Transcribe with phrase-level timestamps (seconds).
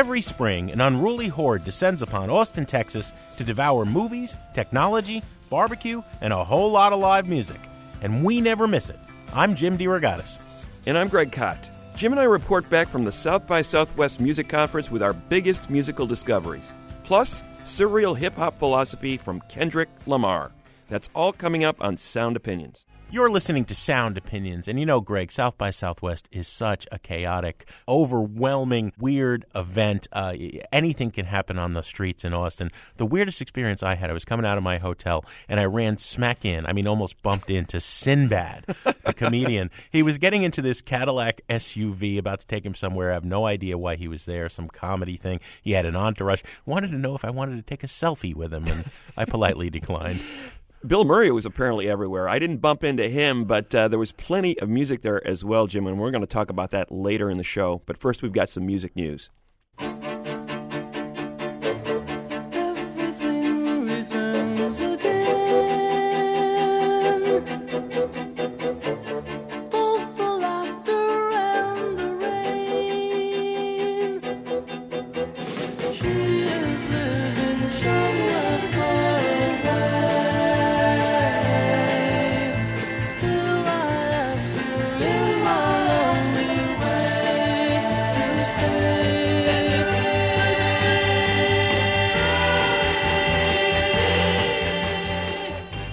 [0.00, 6.32] Every spring, an unruly horde descends upon Austin, Texas to devour movies, technology, barbecue, and
[6.32, 7.60] a whole lot of live music.
[8.00, 8.98] And we never miss it.
[9.34, 10.38] I'm Jim DeRogatis.
[10.86, 11.68] And I'm Greg Kot.
[11.96, 15.68] Jim and I report back from the South by Southwest Music Conference with our biggest
[15.68, 16.72] musical discoveries.
[17.04, 20.50] Plus, surreal hip hop philosophy from Kendrick Lamar.
[20.88, 22.86] That's all coming up on Sound Opinions.
[23.12, 26.98] You're listening to Sound Opinions, and you know, Greg, South by Southwest is such a
[27.00, 30.06] chaotic, overwhelming, weird event.
[30.12, 30.36] Uh,
[30.70, 32.70] anything can happen on the streets in Austin.
[32.98, 35.98] The weirdest experience I had, I was coming out of my hotel, and I ran
[35.98, 39.70] smack in, I mean, almost bumped into Sinbad, the comedian.
[39.90, 43.10] He was getting into this Cadillac SUV, about to take him somewhere.
[43.10, 45.40] I have no idea why he was there, some comedy thing.
[45.62, 46.42] He had an entourage.
[46.64, 48.84] Wanted to know if I wanted to take a selfie with him, and
[49.16, 50.20] I politely declined.
[50.86, 52.26] Bill Murray was apparently everywhere.
[52.26, 55.66] I didn't bump into him, but uh, there was plenty of music there as well,
[55.66, 57.82] Jim, and we're going to talk about that later in the show.
[57.84, 59.28] But first, we've got some music news.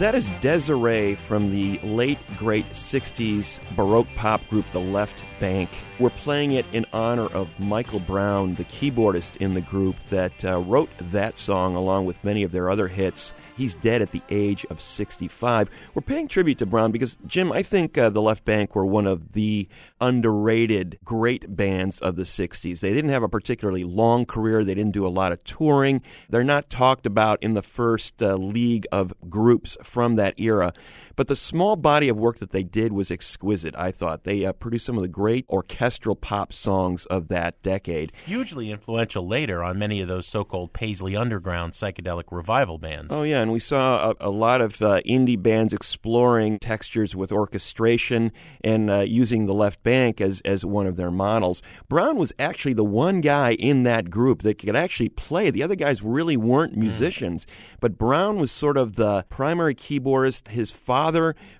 [0.07, 5.69] That is Desiree from the late, great 60s Baroque pop group The Left Bank.
[5.99, 10.59] We're playing it in honor of Michael Brown, the keyboardist in the group that uh,
[10.59, 13.33] wrote that song along with many of their other hits.
[13.57, 15.69] He's dead at the age of 65.
[15.95, 19.07] We're paying tribute to Brown because, Jim, I think uh, the Left Bank were one
[19.07, 19.67] of the
[19.99, 22.79] underrated great bands of the 60s.
[22.79, 26.03] They didn't have a particularly long career, they didn't do a lot of touring.
[26.29, 30.73] They're not talked about in the first uh, league of groups from that era.
[31.17, 34.23] But the small body of work that they did was exquisite, I thought.
[34.23, 38.11] They uh, produced some of the great orchestral pop songs of that decade.
[38.23, 43.11] Hugely influential later on many of those so called Paisley Underground psychedelic revival bands.
[43.11, 47.31] Oh, yeah, and we saw a, a lot of uh, indie bands exploring textures with
[47.31, 48.31] orchestration
[48.63, 51.63] and uh, using the left bank as, as one of their models.
[51.89, 55.49] Brown was actually the one guy in that group that could actually play.
[55.49, 57.47] The other guys really weren't musicians,
[57.79, 60.49] but Brown was sort of the primary keyboardist.
[60.49, 61.06] His father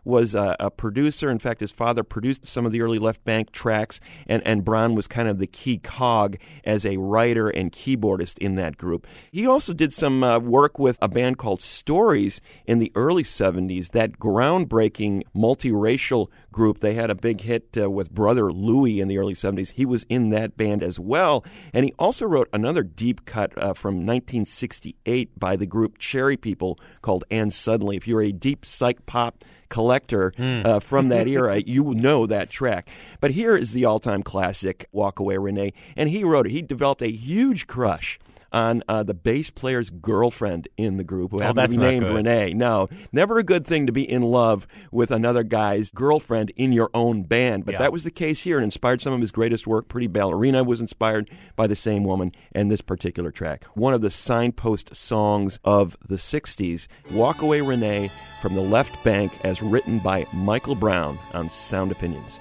[0.03, 1.29] was a, a producer.
[1.29, 4.95] In fact, his father produced some of the early left bank tracks, and, and Brown
[4.95, 9.07] was kind of the key cog as a writer and keyboardist in that group.
[9.31, 13.91] He also did some uh, work with a band called Stories in the early 70s,
[13.91, 16.79] that groundbreaking multiracial group.
[16.79, 19.71] They had a big hit uh, with Brother Louie in the early 70s.
[19.71, 21.43] He was in that band as well.
[21.73, 26.79] And he also wrote another deep cut uh, from 1968 by the group Cherry People
[27.01, 27.97] called And Suddenly.
[27.97, 32.89] If you're a deep psych pop collector uh, from that era, you know that track.
[33.19, 35.73] But here is the all time classic, Walk Away Renee.
[35.95, 36.51] And he wrote it.
[36.51, 38.19] He developed a huge crush
[38.51, 42.05] on uh, the bass player's girlfriend in the group who happened that's to be named
[42.05, 42.15] good.
[42.15, 42.53] Renee.
[42.53, 46.89] No, never a good thing to be in love with another guy's girlfriend in your
[46.93, 47.65] own band.
[47.65, 47.79] But Yeah.
[47.79, 49.87] that was the case here and inspired some of his greatest work.
[49.87, 53.65] Pretty Ballerina was inspired by the same woman and this particular track.
[53.73, 59.37] One of the signpost songs of the 60s, Walk Away Renee from the Left Bank
[59.43, 62.39] as written by Michael Brown on Sound Opinions.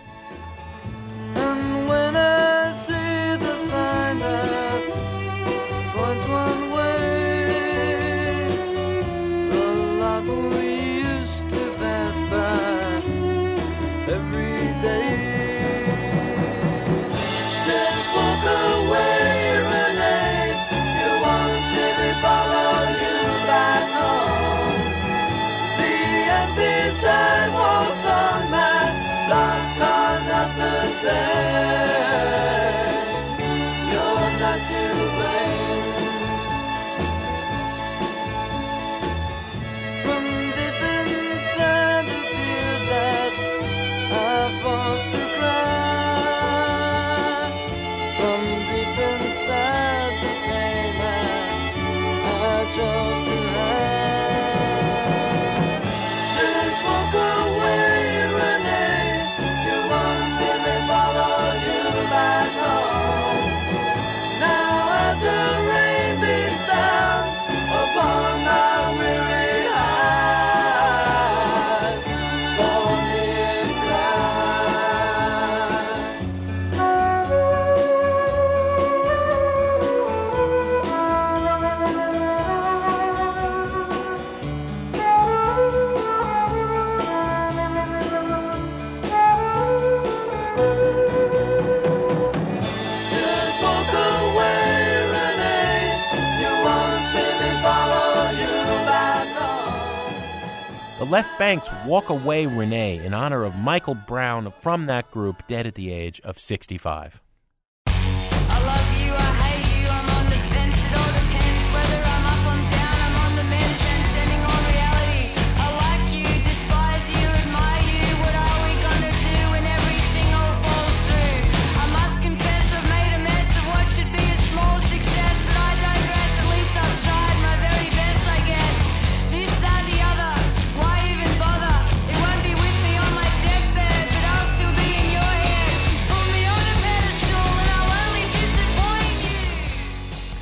[101.46, 105.92] Bank's Walk Away Renee in honor of Michael Brown from that group, dead at the
[105.92, 107.22] age of 65.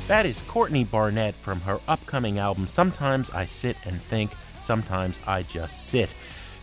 [0.07, 5.41] That is Courtney Barnett from her upcoming album, Sometimes I Sit and Think, Sometimes I
[5.41, 6.13] Just Sit.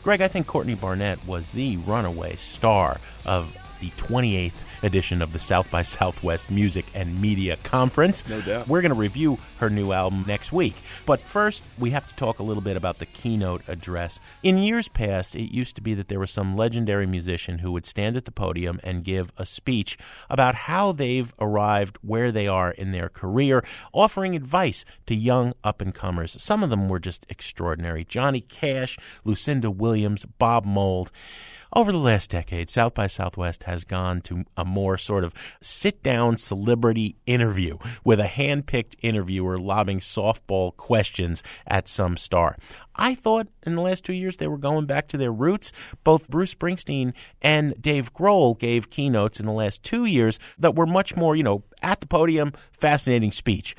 [0.05, 4.53] Greg, I think Courtney Barnett was the runaway star of the 28th
[4.83, 8.27] edition of the South by Southwest Music and Media Conference.
[8.29, 8.69] No doubt.
[8.69, 10.75] We're going to review her new album next week.
[11.07, 14.21] But first, we have to talk a little bit about the keynote address.
[14.43, 17.87] In years past, it used to be that there was some legendary musician who would
[17.87, 19.97] stand at the podium and give a speech
[20.29, 25.81] about how they've arrived where they are in their career, offering advice to young up
[25.81, 26.37] and comers.
[26.41, 31.11] Some of them were just extraordinary Johnny Cash, Lucinda Williams, Bob Mould.
[31.75, 35.33] Over the last decade, South by Southwest has gone to a more sort of
[35.63, 42.59] sit down celebrity interview with a hand picked interviewer lobbing softball questions at some star.
[42.95, 45.73] I thought in the last two years they were going back to their roots.
[46.05, 50.87] Both Bruce Springsteen and Dave Grohl gave keynotes in the last two years that were
[50.87, 53.75] much more, you know, at the podium, fascinating speech.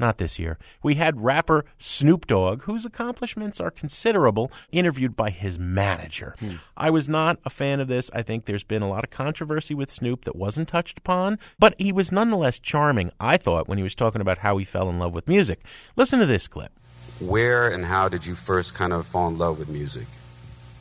[0.00, 0.58] Not this year.
[0.82, 6.34] We had rapper Snoop Dogg, whose accomplishments are considerable, interviewed by his manager.
[6.40, 6.56] Hmm.
[6.74, 8.10] I was not a fan of this.
[8.14, 11.74] I think there's been a lot of controversy with Snoop that wasn't touched upon, but
[11.78, 14.98] he was nonetheless charming, I thought, when he was talking about how he fell in
[14.98, 15.60] love with music.
[15.96, 16.72] Listen to this clip.
[17.20, 20.06] Where and how did you first kind of fall in love with music?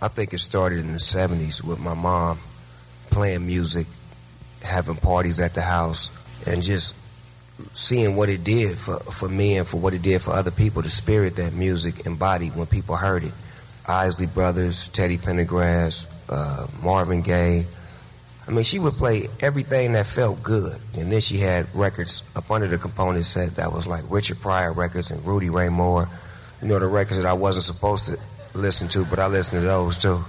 [0.02, 2.40] I think it started in the 70s with my mom
[3.10, 3.88] playing music,
[4.62, 6.10] having parties at the house,
[6.48, 6.96] and just
[7.74, 10.82] seeing what it did for, for me and for what it did for other people,
[10.82, 13.32] the spirit that music embodied when people heard it.
[13.88, 17.66] Isley Brothers, Teddy Pendergrass, uh, Marvin Gaye.
[18.48, 20.80] I mean, she would play everything that felt good.
[20.98, 24.74] And then she had records up under the component set that was like Richard Pryor
[24.74, 26.08] records and Rudy Ray Moore.
[26.62, 28.18] You know, the records that I wasn't supposed to
[28.54, 30.24] listen to, but I listened to those too.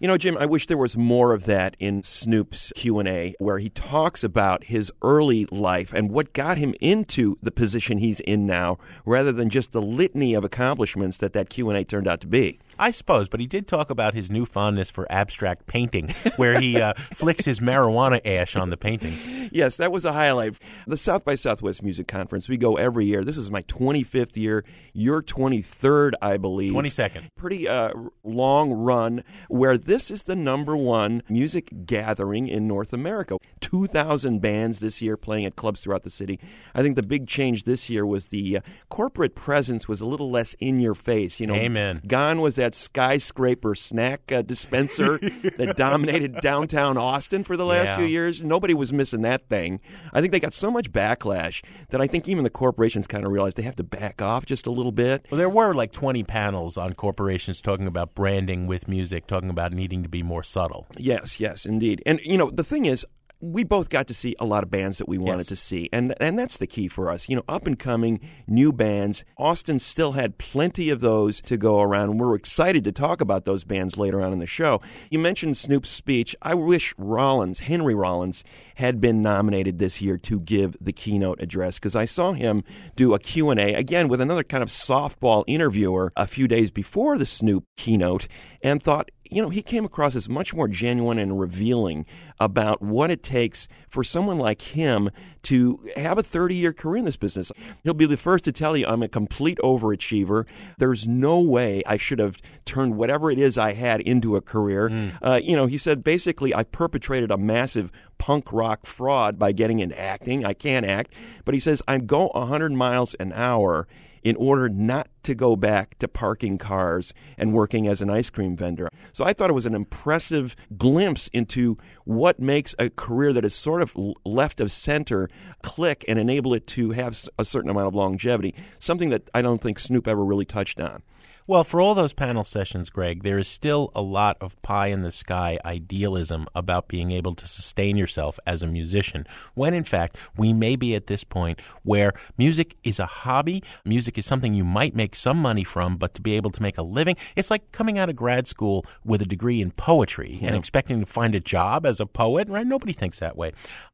[0.00, 3.68] You know, Jim, I wish there was more of that in Snoop's Q&A where he
[3.68, 8.78] talks about his early life and what got him into the position he's in now
[9.04, 12.60] rather than just the litany of accomplishments that that Q&A turned out to be.
[12.78, 16.80] I suppose, but he did talk about his new fondness for abstract painting, where he
[16.80, 19.26] uh, flicks his marijuana ash on the paintings.
[19.52, 20.58] Yes, that was a highlight.
[20.86, 23.24] The South by Southwest Music Conference, we go every year.
[23.24, 26.72] This is my 25th year, your 23rd, I believe.
[26.72, 27.30] 22nd.
[27.36, 27.92] Pretty uh,
[28.22, 33.36] long run where this is the number one music gathering in North America.
[33.60, 36.38] 2,000 bands this year playing at clubs throughout the city.
[36.74, 40.30] I think the big change this year was the uh, corporate presence was a little
[40.30, 41.40] less in your face.
[41.40, 42.02] You know, Amen.
[42.06, 45.18] Gone was that skyscraper snack uh, dispenser
[45.56, 47.96] that dominated downtown Austin for the last Yeah.
[47.98, 48.42] few years.
[48.42, 49.80] Nobody was missing that thing.
[50.12, 53.32] I think they got so much backlash that I think even the corporations kind of
[53.32, 55.26] realized they have to back off just a little bit.
[55.30, 59.72] Well, there were like 20 panels on corporations talking about branding with music, talking about
[59.72, 60.86] needing to be more subtle.
[60.96, 62.02] Yes, yes, indeed.
[62.06, 63.06] And you know, the thing is,
[63.40, 65.46] we both got to see a lot of bands that we wanted Yes.
[65.46, 67.28] to see, and and that's the key for us.
[67.28, 69.24] You know, up and coming new bands.
[69.36, 72.18] Austin still had plenty of those to go around.
[72.18, 74.80] We're excited to talk about those bands later on in the show.
[75.10, 76.34] You mentioned Snoop's speech.
[76.42, 78.42] I wish Rollins, Henry Rollins,
[78.76, 82.64] had been nominated this year to give the keynote address because I saw him
[82.96, 87.26] do a Q&A again with another kind of softball interviewer a few days before the
[87.26, 88.26] Snoop keynote
[88.62, 92.06] and thought you know, he came across as much more genuine and revealing
[92.40, 95.10] about what it takes for someone like him
[95.42, 97.50] to have a 30 year career in this business.
[97.82, 100.46] He'll be the first to tell you I'm a complete overachiever.
[100.78, 105.12] There's no way I should have turned whatever it is I had into a career.
[105.22, 109.78] Uh, you know, he said basically I perpetrated a massive punk rock fraud by getting
[109.78, 110.44] into acting.
[110.44, 111.12] I can't act.
[111.44, 113.86] But he says I go 100 miles an hour
[114.22, 118.56] in order not to go back to parking cars and working as an ice cream
[118.56, 118.90] vendor.
[119.12, 123.54] So I thought it was an impressive glimpse into what makes a career that is
[123.54, 123.94] sort of
[124.24, 125.28] left of center
[125.62, 129.60] click and enable it to have a certain amount of longevity, something that I don't
[129.60, 131.02] think Snoop ever really touched on.
[131.48, 135.00] Well, for all those panel sessions, Greg, there is still a lot of pie in
[135.00, 140.18] the sky idealism about being able to sustain yourself as a musician, when in fact,
[140.36, 144.62] we may be at this point where music is a hobby, music is something you
[144.62, 147.72] might make some money from, but to be able to make a living, it's like
[147.72, 151.40] coming out of grad school with a degree in poetry and expecting to find a
[151.40, 152.66] job as a poet, right?
[152.66, 153.52] Nobody thinks that way.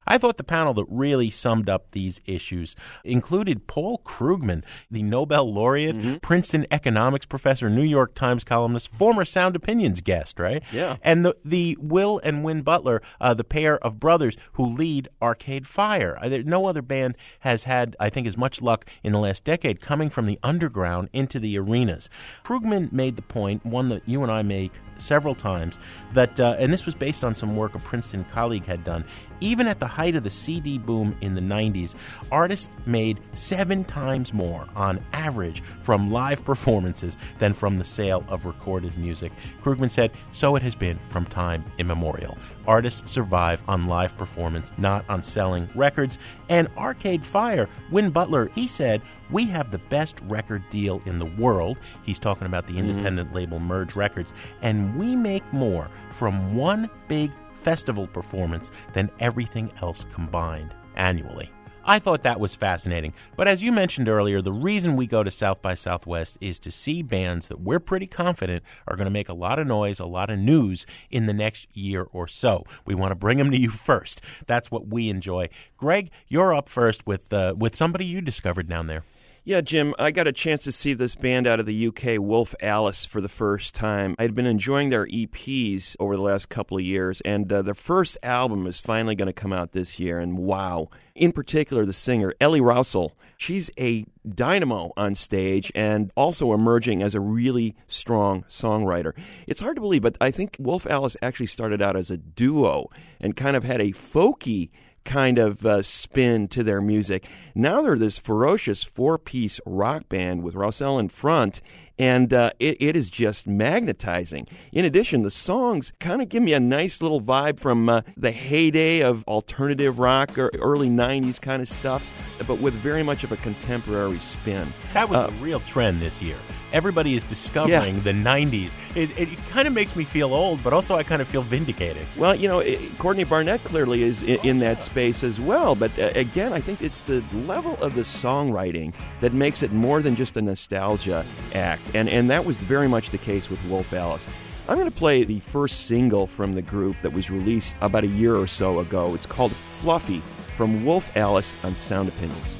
[0.08, 5.50] I thought the panel that really summed up these issues included Paul Krugman, the Nobel
[5.54, 6.16] laureate, mm-hmm.
[6.16, 10.62] Princeton economics professor, New York Times columnist, former Sound Opinions guest, right?
[10.72, 10.96] Yeah.
[11.02, 15.66] And the, the Will and Win Butler, uh, the pair of brothers who lead Arcade
[15.66, 16.18] Fire.
[16.20, 19.80] Uh, no other band has had, I think, as much luck in the last decade
[19.80, 22.08] coming from the underground into the arenas.
[22.44, 25.78] Krugman made the point, one that you and I make several times,
[26.14, 29.04] that, uh, and this was based on some work a Princeton colleague had done.
[29.40, 31.94] Even at the height of the CD boom in the 90s,
[32.30, 38.46] artists made seven times more on average from live performances than from the sale of
[38.46, 39.32] recorded music.
[39.62, 42.38] Krugman said, So it has been from time immemorial.
[42.66, 46.18] Artists survive on live performance, not on selling records.
[46.48, 51.26] And Arcade Fire, Win Butler, he said, We have the best record deal in the
[51.26, 51.78] world.
[52.04, 52.90] He's talking about the mm-hmm.
[52.90, 54.32] independent label Merge Records.
[54.62, 57.32] And we make more from one big
[57.64, 61.50] festival performance than everything else combined annually.
[61.86, 63.12] I thought that was fascinating.
[63.36, 66.70] But as you mentioned earlier, the reason we go to South by Southwest is to
[66.70, 70.06] see bands that we're pretty confident are going to make a lot of noise, a
[70.06, 72.64] lot of news in the next year or so.
[72.86, 74.22] We want to bring them to you first.
[74.46, 75.50] That's what we enjoy.
[75.76, 79.04] Greg, you're up first with uh, with somebody you discovered down there.
[79.46, 82.54] Yeah, Jim, I got a chance to see this band out of the UK, Wolf
[82.62, 84.14] Alice, for the first time.
[84.18, 88.16] I'd been enjoying their EPs over the last couple of years, and uh, their first
[88.22, 90.88] album is finally going to come out this year, and wow.
[91.14, 97.14] In particular, the singer, Ellie Rowsell, she's a dynamo on stage and also emerging as
[97.14, 99.12] a really strong songwriter.
[99.46, 102.88] It's hard to believe, but I think Wolf Alice actually started out as a duo
[103.20, 104.70] and kind of had a folky
[105.04, 107.26] kind of uh, spin to their music.
[107.54, 111.60] Now they're this ferocious four piece rock band with Rowsell in front,
[111.98, 114.48] and uh, it, it is just magnetizing.
[114.72, 118.32] In addition, the songs kind of give me a nice little vibe from uh, the
[118.32, 122.06] heyday of alternative rock or early 90s kind of stuff,
[122.46, 124.72] but with very much of a contemporary spin.
[124.92, 126.36] That was Uh, a real trend this year.
[126.72, 128.00] Everybody is discovering Yeah.
[128.02, 128.76] the 90s.
[128.96, 132.04] It, it kind of makes me feel old, but also I kind of feel vindicated.
[132.16, 135.74] Well, you know, i Courtney Barnett clearly is in, in that space as well.
[135.74, 140.02] But uh, again, I think it's the level of the songwriting that makes it more
[140.02, 141.24] than just a nostalgia
[141.54, 141.90] act.
[141.94, 144.26] And, and that was very much the case with Wolf Alice.
[144.68, 148.06] I'm going to play the first single from the group that was released about a
[148.08, 149.14] year or so ago.
[149.14, 150.22] It's called Fluffy
[150.56, 152.56] from Wolf Alice on Sound Opinions.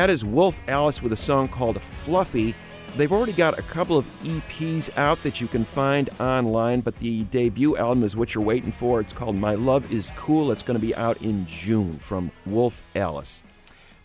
[0.00, 2.54] That is Wolf Alice with a song called Fluffy.
[2.96, 7.24] They've already got a couple of EPs out that you can find online, but the
[7.24, 9.02] debut album is what you're waiting for.
[9.02, 10.52] It's called My Love Is Cool.
[10.52, 13.42] It's going to be out in June from Wolf Alice.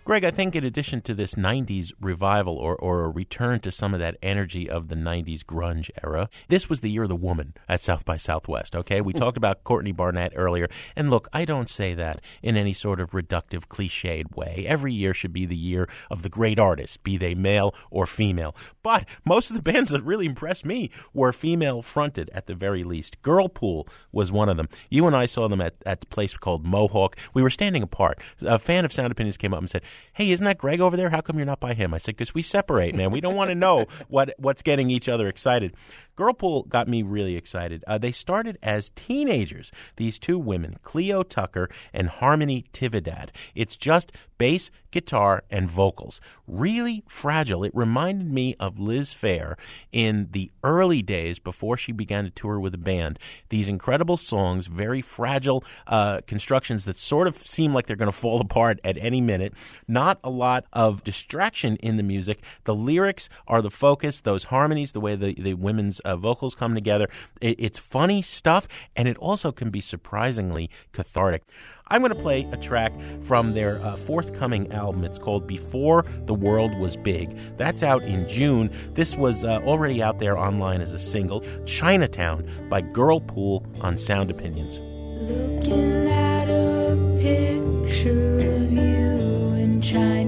[0.05, 3.91] Greg, I think in addition to this 90s revival or, or a return to some
[3.91, 7.55] of that energy of the 90s grunge era, this was the year of the woman
[7.67, 9.01] at South by Southwest, okay?
[9.01, 9.17] We hmm.
[9.17, 10.67] talked about Courtney Barnett earlier.
[10.95, 14.65] And look, I don't say that in any sort of reductive, cliched way.
[14.67, 18.55] Every year should be the year of the great artists, be they male or female.
[18.85, 22.83] But most of the bands that really impressed me were female fronted at the very
[22.83, 23.19] least.
[23.23, 24.69] Girlpool was one of them.
[24.91, 27.15] You and I saw them at, at the place called Mohawk.
[27.33, 28.19] We were standing apart.
[28.43, 29.81] A fan of Sound Opinions came up and said,
[30.13, 31.09] Hey, isn't that Greg over there?
[31.09, 31.95] How come you're not by him?
[31.95, 33.09] I said, Because we separate, man.
[33.09, 35.73] We don't want to know what, what's getting each other excited.
[36.17, 37.83] Girlpool got me really excited.
[37.87, 43.29] Uh, they started as teenagers, these two women, Cleo Tucker and Harmony Tividad.
[43.53, 46.21] It's just bass, guitar, and vocals.
[46.47, 47.63] Really fragile.
[47.63, 49.55] It reminded me of Liz Phair
[49.91, 53.19] in the early days before she began to tour with a band.
[53.49, 58.17] These incredible songs, very fragile uh, constructions that sort of seem like they're going to
[58.17, 59.53] fall apart at any minute.
[59.87, 62.41] Not a lot of distraction in the music.
[62.65, 66.73] The lyrics are the focus, those harmonies, the way the, the women's uh, vocals come
[66.75, 67.09] together.
[67.41, 71.43] It, it's funny stuff, and it also can be surprisingly cathartic.
[71.87, 75.03] I'm going to play a track from their uh, forthcoming album.
[75.03, 77.37] It's called Before the World Was Big.
[77.57, 78.71] That's out in June.
[78.93, 81.43] This was uh, already out there online as a single.
[81.65, 84.79] Chinatown by Girlpool on Sound Opinions.
[85.19, 90.24] Looking at a picture of you in Chinatown,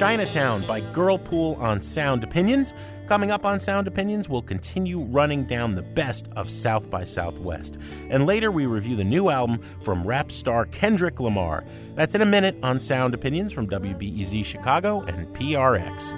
[0.00, 2.72] Chinatown by Girlpool on Sound Opinions.
[3.06, 7.76] Coming up on Sound Opinions, we'll continue running down the best of South by Southwest.
[8.08, 11.66] And later, we review the new album from rap star Kendrick Lamar.
[11.96, 16.14] That's in a minute on Sound Opinions from WBEZ Chicago and PRX.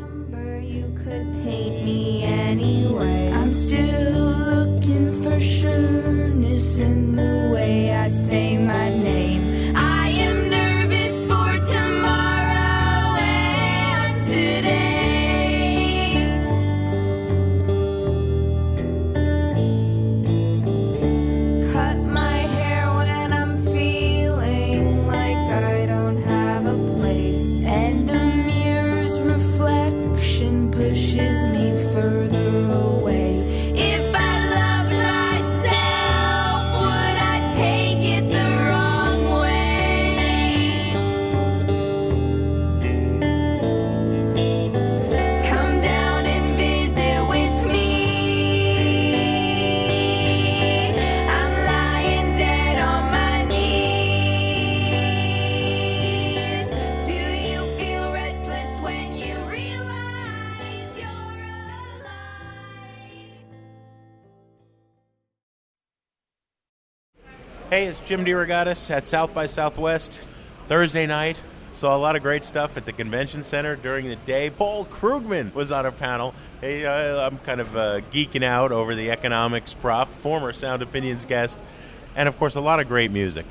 [68.05, 70.21] Jim DeRogatis at South by Southwest.
[70.67, 74.51] Thursday night, saw a lot of great stuff at the convention center during the day.
[74.51, 76.35] Paul Krugman was on a panel.
[76.61, 81.59] Hey, I'm kind of uh, geeking out over the economics prof, former Sound Opinions guest,
[82.17, 83.47] and of course, a lot of great music.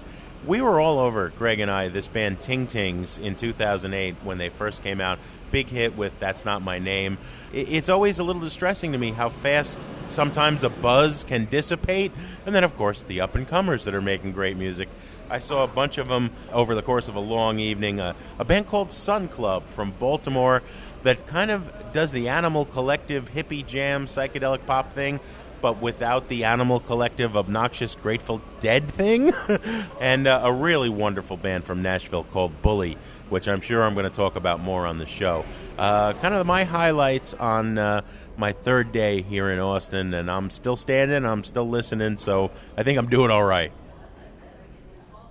[0.45, 4.49] We were all over, Greg and I, this band Ting Tings in 2008 when they
[4.49, 5.17] first came out.
[5.51, 7.17] Big hit with That's Not My Name.
[7.53, 12.11] It's always a little distressing to me how fast sometimes a buzz can dissipate.
[12.45, 14.87] And then, of course, the up and comers that are making great music.
[15.29, 17.99] I saw a bunch of them over the course of a long evening.
[17.99, 20.61] A band called Sun Club from Baltimore
[21.03, 25.19] that kind of does the Animal Collective hippie jam psychedelic pop thing,
[25.61, 29.33] but without the Animal Collective obnoxious Grateful Dead thing.
[30.01, 32.97] and uh, a really wonderful band from Nashville called Bully,
[33.31, 35.45] which I'm sure I'm going to talk about more on the show.
[35.77, 38.01] Uh, kind of my highlights on uh,
[38.37, 42.83] my third day here in Austin, and I'm still standing, I'm still listening, so I
[42.83, 43.71] think I'm doing all right.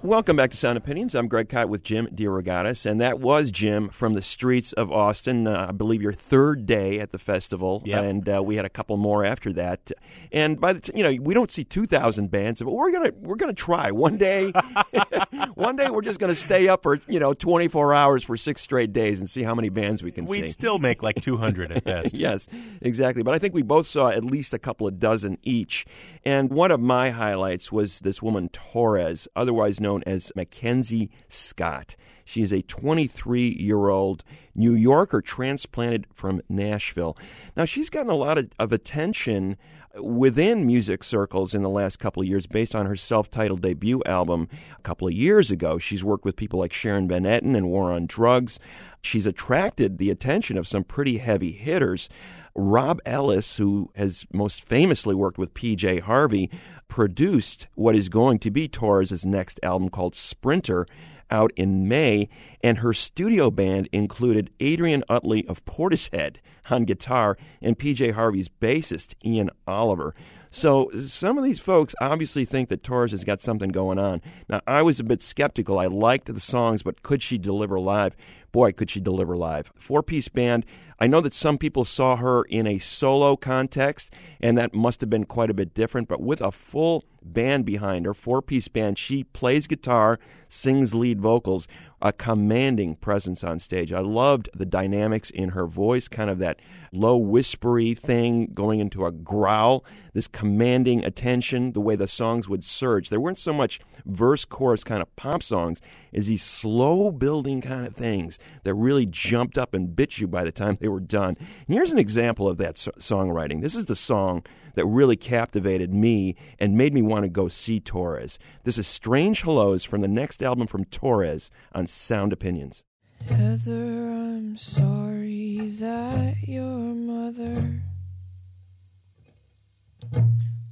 [0.02, 1.14] Welcome back to Sound Opinions.
[1.14, 5.46] I'm Greg Kot with Jim DeRogatis, and that was Jim from the streets of Austin.
[5.46, 8.04] Uh, I believe your third day at the festival, Yep.
[8.04, 9.92] and uh, we had a couple more after that.
[10.32, 13.36] And by the t- you know, we don't see 2,000 bands, but we're gonna we're
[13.36, 14.50] gonna try one day.
[15.54, 18.94] one day, we're just gonna stay up for you know 24 hours for six straight
[18.94, 20.52] days and see how many bands we can We'd see.
[20.52, 22.14] still make like 200 at best.
[22.16, 22.48] yes,
[22.80, 23.22] exactly.
[23.22, 25.84] But I think we both saw at least a couple of dozen each.
[26.24, 31.96] And one of my highlights was this woman, Torres, otherwise known as Mackenzie Scott.
[32.24, 34.24] She is a 23 year old
[34.54, 37.16] New Yorker transplanted from Nashville.
[37.56, 39.56] Now, she's gotten a lot of, of attention
[40.00, 44.02] within music circles in the last couple of years based on her self titled debut
[44.06, 44.48] album
[44.78, 45.78] a couple of years ago.
[45.78, 48.58] She's worked with people like Sharon Van Etten and War on Drugs.
[49.02, 52.08] She's attracted the attention of some pretty heavy hitters.
[52.54, 56.50] Rob Ellis, who has most famously worked with PJ Harvey,
[56.90, 60.86] produced what is going to be Torres' next album called Sprinter
[61.30, 62.28] out in May,
[62.62, 66.36] and her studio band included Adrian Utley of Portishead
[66.68, 70.14] on guitar and PJ Harvey's bassist, Ian Oliver.
[70.50, 74.20] So some of these folks obviously think that Torres has got something going on.
[74.48, 75.78] Now, I was a bit skeptical.
[75.78, 78.16] I liked the songs, but could she deliver live?
[78.52, 79.72] Boy, could she deliver live.
[79.76, 80.66] Four piece band.
[80.98, 85.08] I know that some people saw her in a solo context, and that must have
[85.08, 88.98] been quite a bit different, but with a full band behind her, four piece band,
[88.98, 91.66] she plays guitar, sings lead vocals,
[92.02, 93.92] a commanding presence on stage.
[93.92, 96.60] I loved the dynamics in her voice, kind of that
[96.92, 102.64] low whispery thing going into a growl, this commanding attention, the way the songs would
[102.64, 103.08] surge.
[103.08, 105.80] There weren't so much verse chorus kind of pop songs
[106.12, 110.44] as these slow building kind of things that really jumped up and bit you by
[110.44, 111.36] the time they were done.
[111.38, 113.60] And here's an example of that so- songwriting.
[113.60, 114.44] This is the song
[114.74, 118.38] that really captivated me and made me want to go see Torres.
[118.64, 122.84] This is Strange Hellos from the next album from Torres on Sound Opinions.
[123.26, 127.82] Heather, I'm sorry that your mother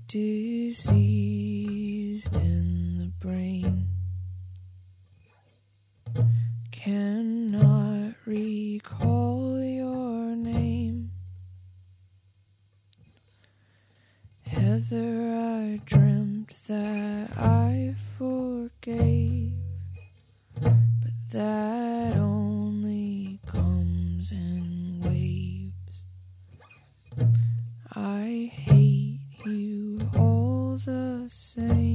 [0.08, 1.54] diseased
[2.34, 3.87] in the brain
[6.78, 11.10] cannot recall your name.
[14.46, 19.54] Heather, I dreamt that I forgave.
[20.54, 26.04] But that only comes in waves.
[27.96, 31.87] I hate you all the same.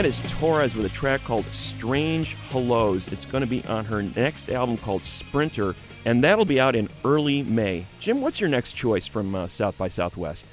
[0.00, 3.06] That is Torres with a track called Strange Hellos.
[3.08, 6.88] It's going to be on her next album called Sprinter, and that'll be out in
[7.04, 7.84] early May.
[7.98, 10.46] Jim, what's your next choice from uh, South by Southwest?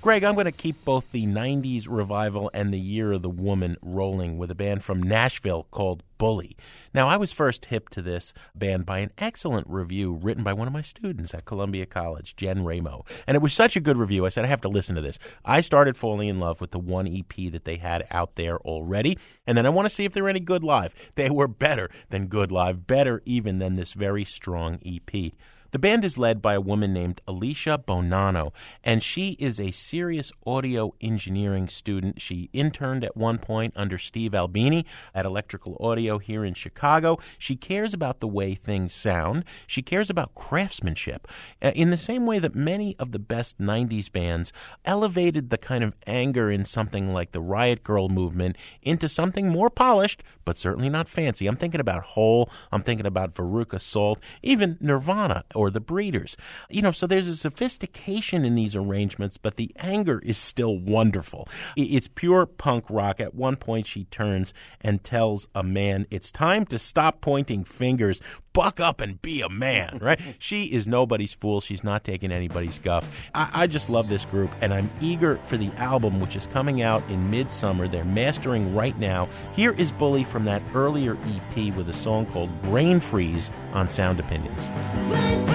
[0.00, 3.76] Greg, I'm going to keep both the 90s revival and the Year of the Woman
[3.82, 6.56] rolling with a band from Nashville called Bully.
[6.94, 10.68] Now, I was first hip to this band by an excellent review written by one
[10.68, 13.04] of my students at Columbia College, Jen Ramo.
[13.26, 15.18] And it was such a good review, I said, I have to listen to this.
[15.44, 19.18] I started falling in love with the one EP that they had out there already,
[19.48, 20.94] and then I want to see if they're any good live.
[21.16, 25.32] They were better than good live, better even than this very strong EP.
[25.70, 30.32] The band is led by a woman named Alicia Bognanno, and she is a serious
[30.46, 32.22] audio engineering student.
[32.22, 37.18] She interned at one point under Steve Albini at Electrical Audio here in Chicago.
[37.36, 39.44] She cares about the way things sound.
[39.66, 41.28] She cares about craftsmanship
[41.60, 44.54] uh, in the same way that many of the best 90s bands
[44.86, 49.68] elevated the kind of anger in something like the Riot Grrrl movement into something more
[49.68, 51.46] polished, but certainly not fancy.
[51.46, 56.38] I'm thinking about Hole, I'm thinking about Veruca Salt, even Nirvana or the Breeders.
[56.70, 61.46] You know, so there's a sophistication in these arrangements, but the anger is still wonderful.
[61.76, 63.20] It's pure punk rock.
[63.20, 68.22] At one point, she turns and tells a man, It's time to stop pointing fingers.
[68.58, 70.20] Buck up and be a man, right?
[70.40, 71.60] she is nobody's fool.
[71.60, 73.30] She's not taking anybody's guff.
[73.32, 76.82] I, I just love this group, and I'm eager for the album, which is coming
[76.82, 77.86] out in midsummer.
[77.86, 79.28] They're mastering right now.
[79.54, 84.18] Here is Bully from that earlier EP with a song called Brain Freeze on Sound
[84.18, 84.66] Opinions.
[85.08, 85.46] Weighing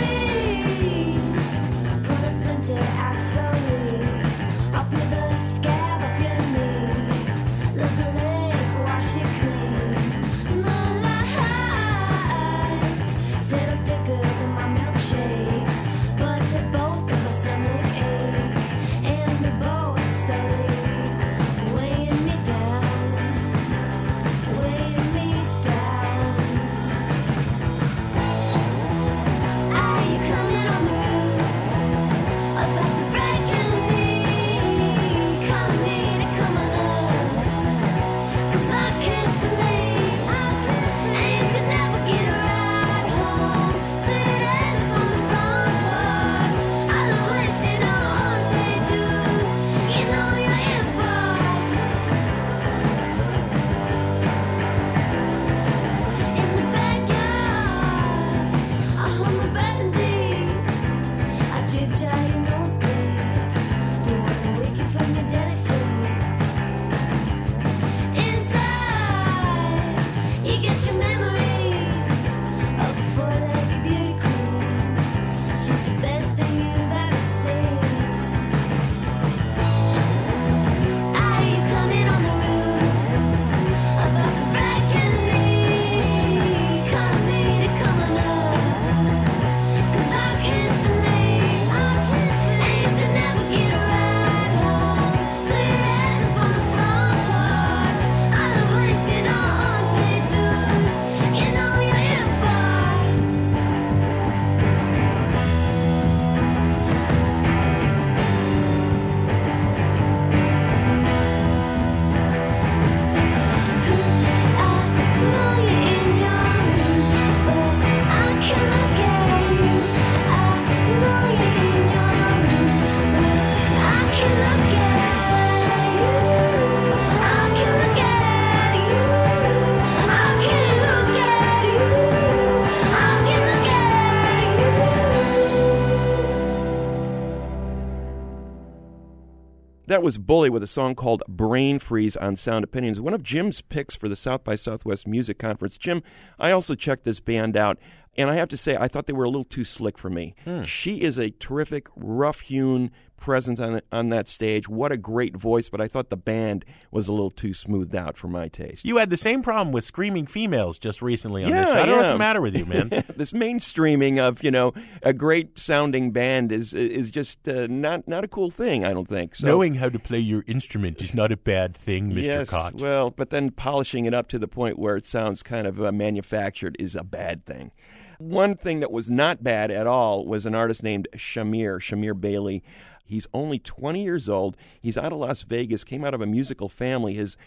[139.93, 143.61] That was Bully with a song called Brain Freeze on Sound Opinions, one of Jim's
[143.61, 145.77] picks for the South by Southwest Music Conference.
[145.77, 146.01] Jim,
[146.39, 147.77] I also checked this band out,
[148.17, 150.33] and I have to say, I thought they were a little too slick for me.
[150.45, 150.63] Hmm.
[150.63, 152.89] She is a terrific, rough hewn
[153.23, 154.67] presence on, on that stage.
[154.67, 158.17] What a great voice, but I thought the band was a little too smoothed out
[158.17, 158.83] for my taste.
[158.83, 161.79] You had the same problem with Screaming Females just recently on Yeah, this show.
[161.79, 162.89] I don't know what's the matter with you, man.
[163.15, 168.25] this mainstreaming of you know a great sounding band is is just uh, not not
[168.25, 168.83] a cool thing.
[168.83, 169.35] I don't think.
[169.35, 172.25] So, Knowing how to play your instrument is not a bad thing, Mr.
[172.25, 172.81] Yes, Kot.
[172.81, 175.93] well, but then polishing it up to the point where it sounds kind of uh,
[175.93, 177.71] manufactured is a bad thing.
[178.19, 182.63] One thing that was not bad at all was an artist named Shamir, Shamir Bailey.
[183.03, 184.55] He's only 20 years old.
[184.81, 187.13] He's out of Las Vegas, came out of a musical family.
[187.15, 187.37] His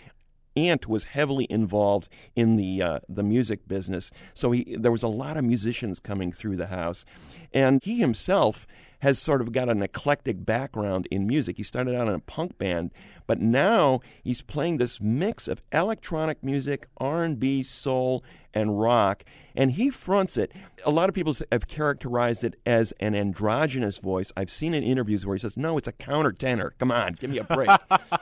[0.57, 5.09] aunt was heavily involved in the uh, the music business, so he there was a
[5.09, 7.05] lot of musicians coming through the house,
[7.53, 8.67] and he himself
[9.07, 11.59] has sort of got an eclectic background in music.
[11.59, 12.91] He started out in a punk band,
[13.29, 19.23] but now he's playing this mix of electronic music, R&B, soul, and rock,
[19.55, 20.51] and he fronts it.
[20.85, 24.33] A lot of people have characterized it as an androgynous voice.
[24.37, 26.71] I've seen in interviews where he says, "No, it's a countertenor.
[26.77, 27.71] Come on, give me a break."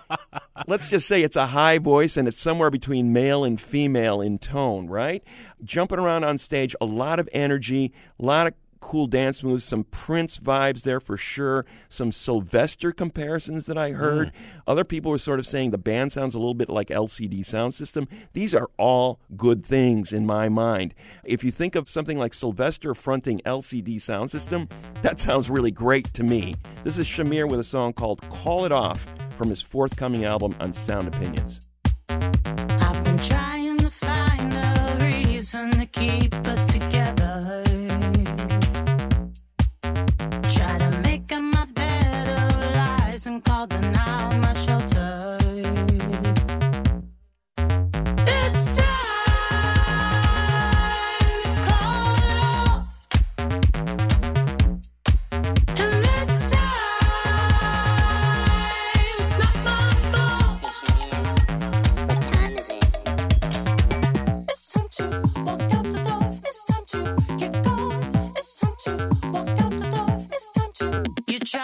[0.66, 4.38] Let's just say it's a high voice and it's somewhere between male and female in
[4.38, 5.25] tone, right?
[5.64, 9.85] Jumping around on stage, a lot of energy, a lot of cool dance moves, some
[9.85, 13.97] Prince vibes there for sure, some Sylvester comparisons that I hmm.
[13.97, 14.33] heard.
[14.66, 18.07] Other people were sort of saying the band sounds a little bit like LCD Soundsystem.
[18.35, 20.94] These are all good things in my mind.
[21.25, 24.70] If you think of something like Sylvester fronting LCD Soundsystem,
[25.01, 26.55] that sounds really great to me.
[26.85, 29.07] This is Shamir with a song called Call It Off
[29.38, 31.59] from his forthcoming album on Sound Opinions.
[32.11, 36.94] I've been trying to find a reason to keep us together.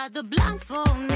[0.01, 1.10] Tried to blindfold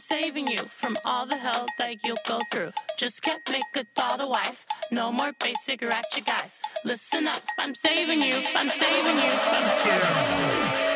[0.00, 2.72] saving you from all the hell that you'll go through.
[2.98, 3.84] Just can't make a
[4.20, 4.66] a wife.
[4.90, 6.60] No more basic ratchet guys.
[6.84, 8.42] Listen up, I'm saving you.
[8.54, 9.38] I'm saving you you.
[9.38, 10.90] Call it off.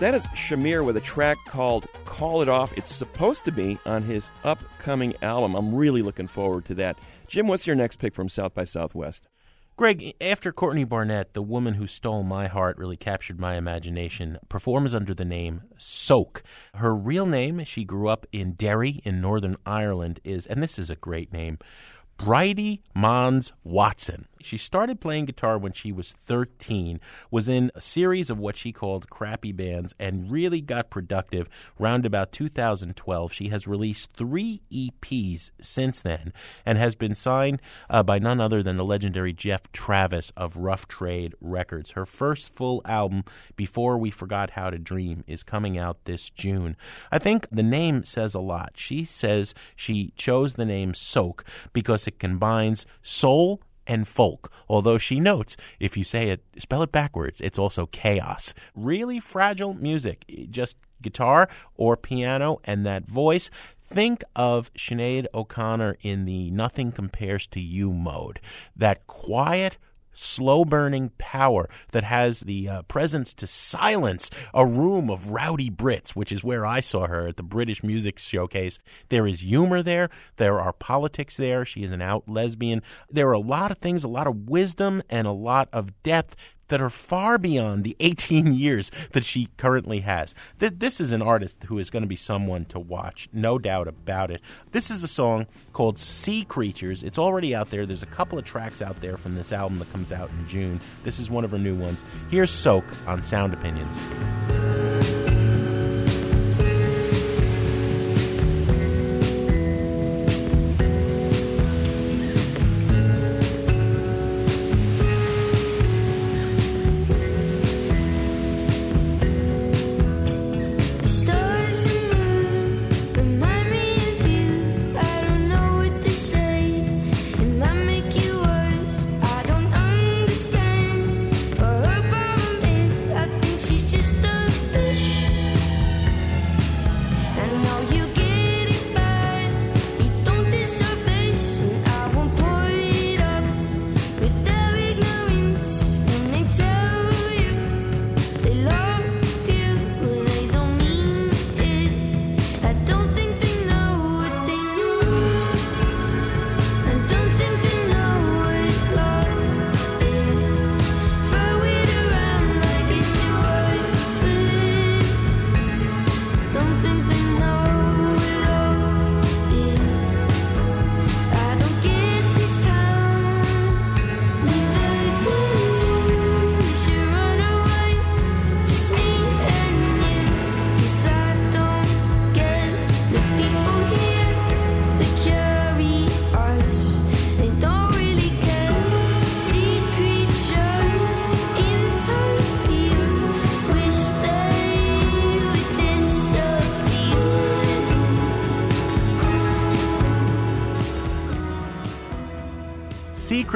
[0.00, 2.72] That is Shamir with a track called Call It Off.
[2.76, 5.54] It's supposed to be on his upcoming album.
[5.54, 6.98] I'm really looking forward to that.
[7.28, 9.28] Jim, what's your next pick from South by Southwest?
[9.74, 14.92] Greg, after Courtney Barnett, the woman who stole my heart, really captured my imagination, performs
[14.92, 16.42] under the name Soak.
[16.74, 20.90] Her real name, she grew up in Derry in Northern Ireland, is, and this is
[20.90, 21.58] a great name,
[22.18, 24.28] Bridie Mons Watson.
[24.44, 27.00] She started playing guitar when she was 13,
[27.30, 32.04] was in a series of what she called crappy bands, and really got productive round
[32.04, 33.32] about 2012.
[33.32, 36.32] She has released three EPs since then
[36.64, 40.88] and has been signed uh, by none other than the legendary Geoff Travis of Rough
[40.88, 41.92] Trade Records.
[41.92, 43.24] Her first full album,
[43.56, 46.76] Before We Forgot How to Dream, is coming out this June.
[47.10, 48.72] I think the name says a lot.
[48.76, 54.52] She says she chose the name Soak because it combines soul and folk.
[54.68, 58.54] Although she notes, if you say it, spell it backwards, it's also chaos.
[58.74, 63.50] Really fragile music, just guitar or piano and that voice.
[63.82, 68.40] Think of Sinead O'Connor in the Nothing Compares to You mode.
[68.74, 69.76] That quiet,
[70.12, 76.10] slow burning power that has the uh, presence to silence a room of rowdy Brits,
[76.10, 78.78] which is where I saw her at the British Music Showcase.
[79.08, 81.64] There is humor there, there are politics there.
[81.64, 82.82] She is an out lesbian.
[83.10, 86.36] There are a lot of things, a lot of wisdom, and a lot of depth
[86.72, 90.34] that are far beyond the 18 years that she currently has.
[90.58, 93.88] Th- this is an artist who is going to be someone to watch, no doubt
[93.88, 94.40] about it.
[94.70, 97.02] This is a song called Sea Creatures.
[97.02, 97.84] It's already out there.
[97.84, 100.80] There's a couple of tracks out there from this album that comes out in June.
[101.04, 102.06] This is one of her new ones.
[102.30, 104.81] Here's Soak on Sound Opinions.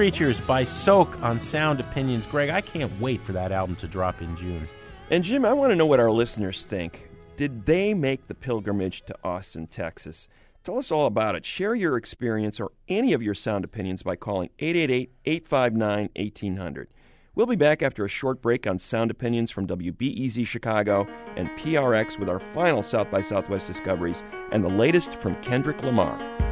[0.06, 2.26] Creatures by Soak on Sound Opinions.
[2.26, 4.68] Greg, I can't wait for that album to drop in June.
[5.10, 7.10] And Jim, I want to know what our listeners think.
[7.36, 10.28] Did they make the pilgrimage to Austin, Texas?
[10.62, 11.44] Tell us all about it.
[11.44, 16.88] Share your experience or any of your sound opinions by calling 888 859 1800.
[17.34, 22.16] We'll be back after a short break on Sound Opinions from WBEZ Chicago and PRX
[22.16, 26.45] with our final South by Southwest discoveries and the latest from Kendrick Lamar.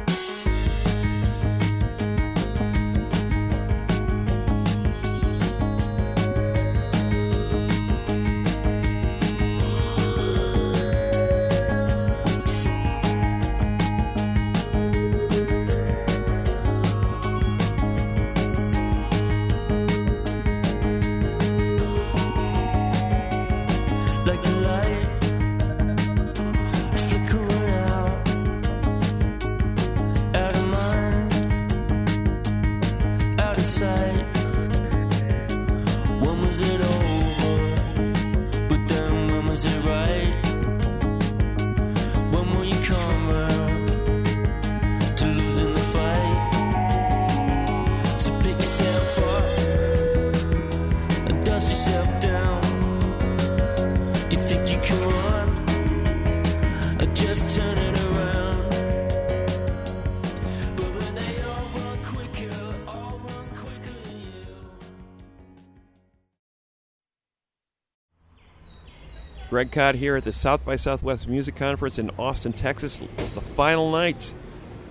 [69.55, 72.97] Greg Kot here at the South by Southwest Music Conference in Austin, Texas.
[72.97, 74.33] The final night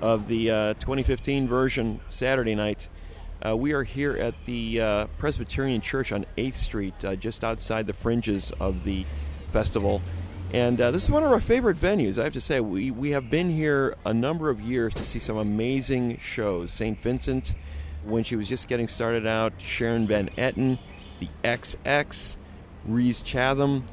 [0.00, 2.88] of the uh, 2015 version, Saturday night.
[3.44, 7.86] Uh, we are here at the uh, Presbyterian Church on 8th Street, uh, just outside
[7.86, 9.04] the fringes of the
[9.52, 10.00] festival.
[10.54, 12.60] And uh, this is one of our favorite venues, I have to say.
[12.60, 16.72] We, we have been here a number of years to see some amazing shows.
[16.72, 16.98] St.
[16.98, 17.54] Vincent,
[18.02, 20.78] when she was just getting started out, Sharon Van Etten,
[21.20, 22.38] the XX,
[22.86, 23.84] Rhys Chatham,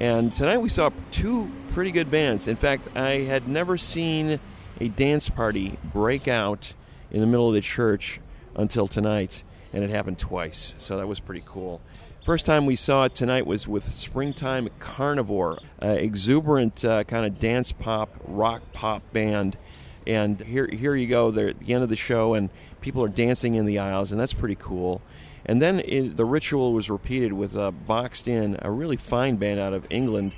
[0.00, 2.48] and tonight we saw two pretty good bands.
[2.48, 4.40] In fact, I had never seen
[4.80, 6.72] a dance party break out
[7.10, 8.18] in the middle of the church
[8.54, 9.44] until tonight,
[9.74, 11.82] and it happened twice, so that was pretty cool.
[12.24, 17.72] First time we saw it tonight was with Springtime Carnivore, exuberant uh, kind of dance
[17.72, 19.58] pop, rock pop band.
[20.06, 21.30] And here, here you go.
[21.30, 22.48] They're at the end of the show, and
[22.80, 25.02] people are dancing in the aisles, and that's pretty cool.
[25.50, 29.58] And then it, the ritual was repeated with uh, Boxed In, a really fine band
[29.58, 30.32] out of England.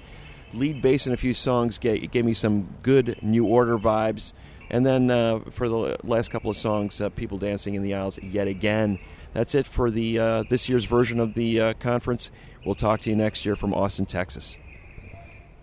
[0.54, 4.32] Lead bass in a few songs gave, gave me some good New Order vibes.
[4.70, 8.18] And then uh, for the last couple of songs, uh, people dancing in the aisles
[8.22, 8.98] yet again.
[9.34, 12.30] That's it for the uh, this year's version of the uh, conference.
[12.64, 14.56] We'll talk to you next year from Austin, Texas.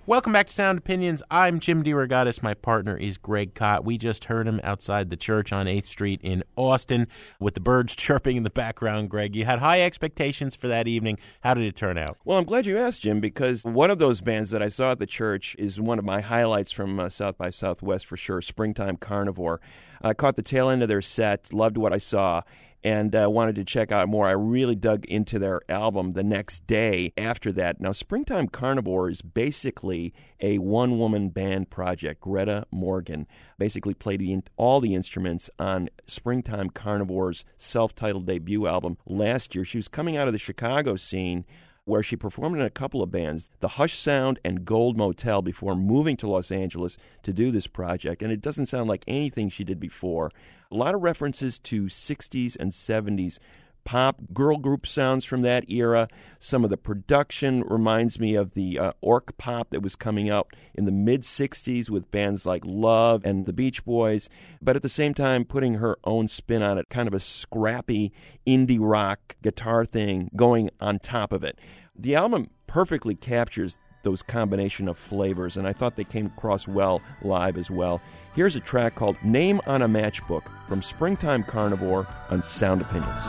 [0.09, 1.21] Welcome back to Sound Opinions.
[1.29, 2.41] I'm Jim DeRogatis.
[2.41, 3.85] My partner is Greg Kot.
[3.85, 7.07] We just heard him outside the church on 8th Street in Austin
[7.39, 9.11] with the birds chirping in the background.
[9.11, 11.19] Greg, you had high expectations for that evening.
[11.41, 12.17] How did it turn out?
[12.25, 14.97] Well, I'm glad you asked, Jim, because one of those bands that I saw at
[14.97, 18.97] the church is one of my highlights from uh, South by Southwest for sure, Springtime
[18.97, 19.61] Carnivore.
[20.01, 22.41] I caught the tail end of their set, loved what I saw,
[22.83, 24.27] and uh, wanted to check out more.
[24.27, 27.81] I really dug into their album the next day after that.
[27.81, 32.21] Now, Springtime Carnivore is basically a one woman band project.
[32.21, 33.27] Greta Morgan
[33.57, 39.65] basically played the, all the instruments on Springtime Carnivore's self titled debut album last year.
[39.65, 41.45] She was coming out of the Chicago scene
[41.89, 45.75] where she performed in a couple of bands, the Hush Sound and Gold Motel, before
[45.75, 48.21] moving to Los Angeles to do this project.
[48.21, 50.31] And it doesn't sound like anything she did before.
[50.71, 53.39] A lot of references to 60s and 70s
[53.83, 56.07] pop girl group sounds from that era.
[56.39, 60.53] Some of the production reminds me of the uh, baroque pop that was coming out
[60.75, 64.29] in the mid 60s with bands like Love and the Beach Boys,
[64.61, 68.11] but at the same time putting her own spin on it, kind of a scrappy
[68.45, 71.57] indie rock guitar thing going on top of it.
[72.01, 77.01] The album perfectly captures those combination of flavors, and I thought they came across well
[77.21, 77.99] live as well.
[78.35, 83.23] Here's a track called Name on a Matchbook from Springtime Carnivore on Sound Opinions.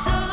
[0.00, 0.29] Stranger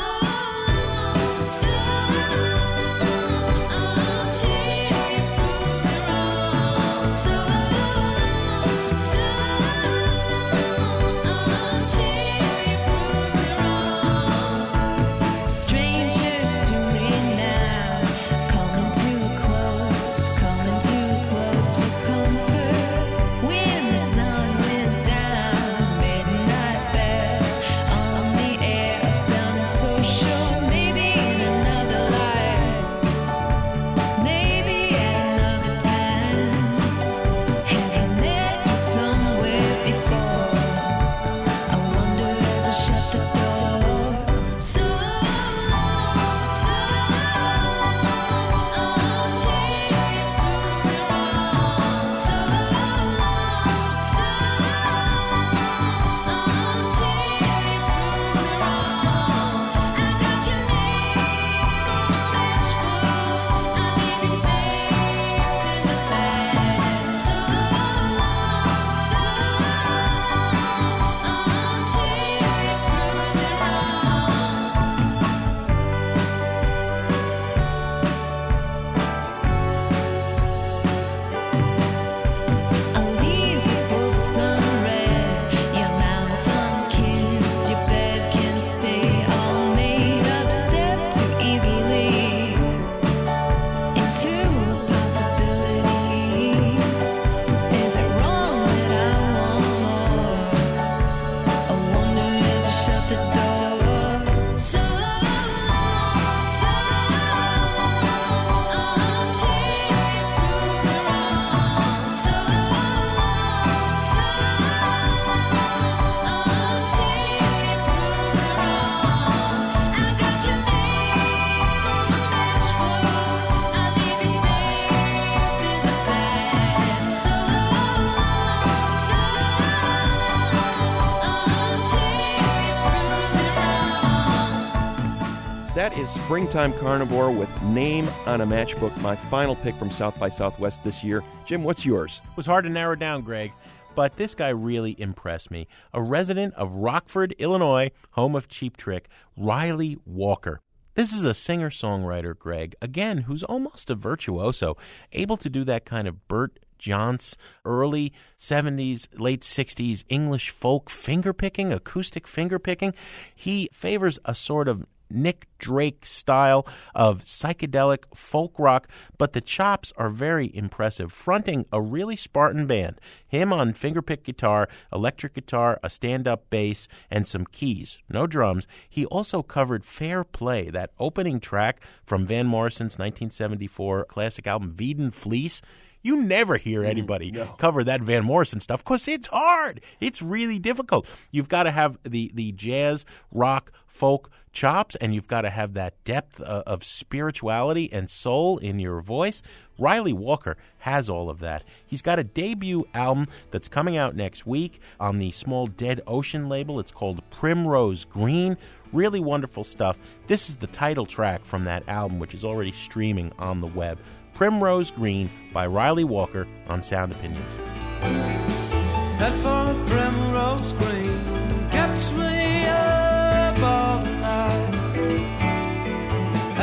[136.28, 141.02] Springtime Carnivore with Name on a Matchbook, my final pick from South by Southwest this
[141.02, 141.24] year.
[141.46, 142.20] Jim, what's yours?
[142.30, 143.54] It was hard to narrow down, Greg,
[143.96, 145.70] but this guy really impressed me.
[145.94, 149.08] A resident of Rockford, Illinois, home of Cheap Trick,
[149.38, 150.60] Ryley Walker.
[150.96, 154.76] This is a singer songwriter, Greg, again, who's almost a virtuoso,
[155.14, 161.32] able to do that kind of Bert Jansch, early 70s, late 60s English folk finger
[161.32, 162.94] picking, acoustic finger picking.
[163.34, 168.88] He favors a sort of Nick Drake style of psychedelic folk rock,
[169.18, 173.00] but the chops are very impressive, fronting a really Spartan band.
[173.28, 178.68] Him on fingerpick guitar, electric guitar, a stand up bass, and some keys, no drums.
[178.90, 185.14] He also covered Fair Play, that opening track from Van Morrison's 1974 classic album Veedon
[185.14, 185.62] Fleece.
[186.04, 189.82] You never hear mm, anybody cover that Van Morrison stuff because it's hard.
[190.00, 191.06] It's really difficult.
[191.32, 195.74] You've got to have the, the jazz, rock, folk chops, and you've got to have
[195.74, 199.42] that depth uh, of spirituality and soul in your voice.
[199.80, 201.64] Ryley Walker has all of that.
[201.86, 206.50] He's got a debut album that's coming out next week on the small Dead Ocean
[206.50, 206.80] label.
[206.80, 208.58] It's called Primrose Green.
[208.94, 209.98] Really wonderful stuff.
[210.28, 214.00] This is the title track from that album, which is already streaming on the web.
[214.34, 217.56] Primrose Green by Ryley Walker on Sound Opinions.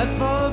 [0.05, 0.44] For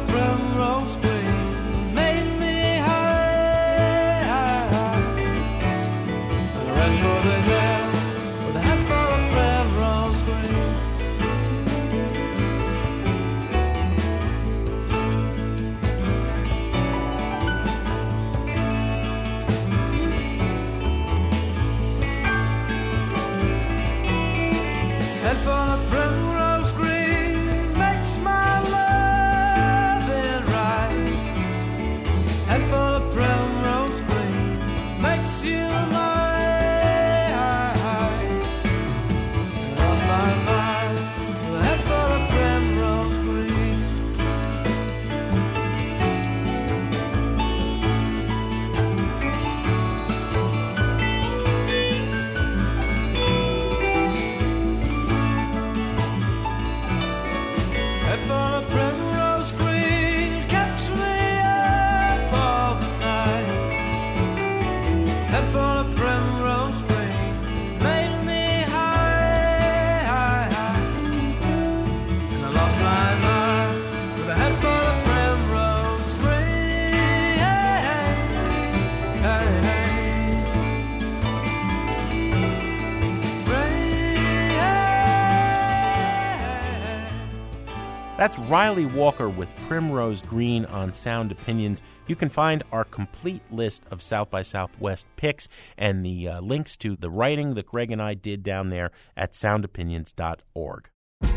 [88.32, 91.84] That's Ryley Walker with Primrose Green on Sound Opinions.
[92.08, 96.78] You can find our complete list of South by Southwest picks and the uh, links
[96.78, 100.90] to the writing that Greg and I did down there at soundopinions.org.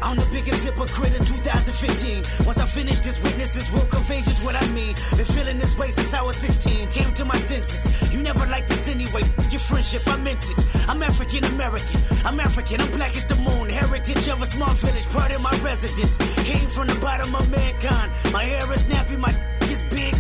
[0.03, 2.47] I'm the biggest hypocrite in 2015.
[2.47, 4.95] Once I finish this, witnesses will convey just what I mean.
[5.16, 6.89] Been feeling this way since I was 16.
[6.89, 8.14] Came to my senses.
[8.14, 9.22] You never liked this anyway.
[9.51, 10.89] Your friendship, I meant it.
[10.89, 12.01] I'm African American.
[12.24, 12.80] I'm African.
[12.80, 13.68] I'm black as the moon.
[13.70, 15.07] Heritage of a small village.
[15.07, 16.16] Part of my residence.
[16.45, 18.12] Came from the bottom of mankind.
[18.32, 19.18] My hair is nappy.
[19.18, 19.32] My.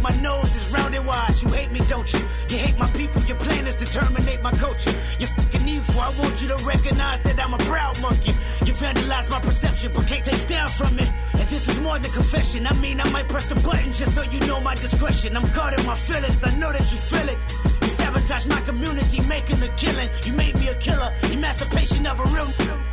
[0.04, 1.34] My nose is round and wide.
[1.40, 2.20] You hate me, don't you?
[2.50, 3.22] You hate my people.
[3.22, 4.92] Your plan is to terminate my culture.
[5.18, 5.98] You're fucking evil.
[5.98, 8.32] I want you to recognize that I'm a proud monkey.
[8.66, 11.08] You vandalize my perception, but can't take down from it.
[11.08, 12.66] And this is more than confession.
[12.66, 15.38] I mean, I might press the button just so you know my discretion.
[15.38, 16.44] I'm guarding my feelings.
[16.44, 17.38] I know that you feel it.
[17.80, 20.10] You sabotage my community, making a killing.
[20.26, 21.14] You made me a killer.
[21.32, 22.83] Emancipation of a real.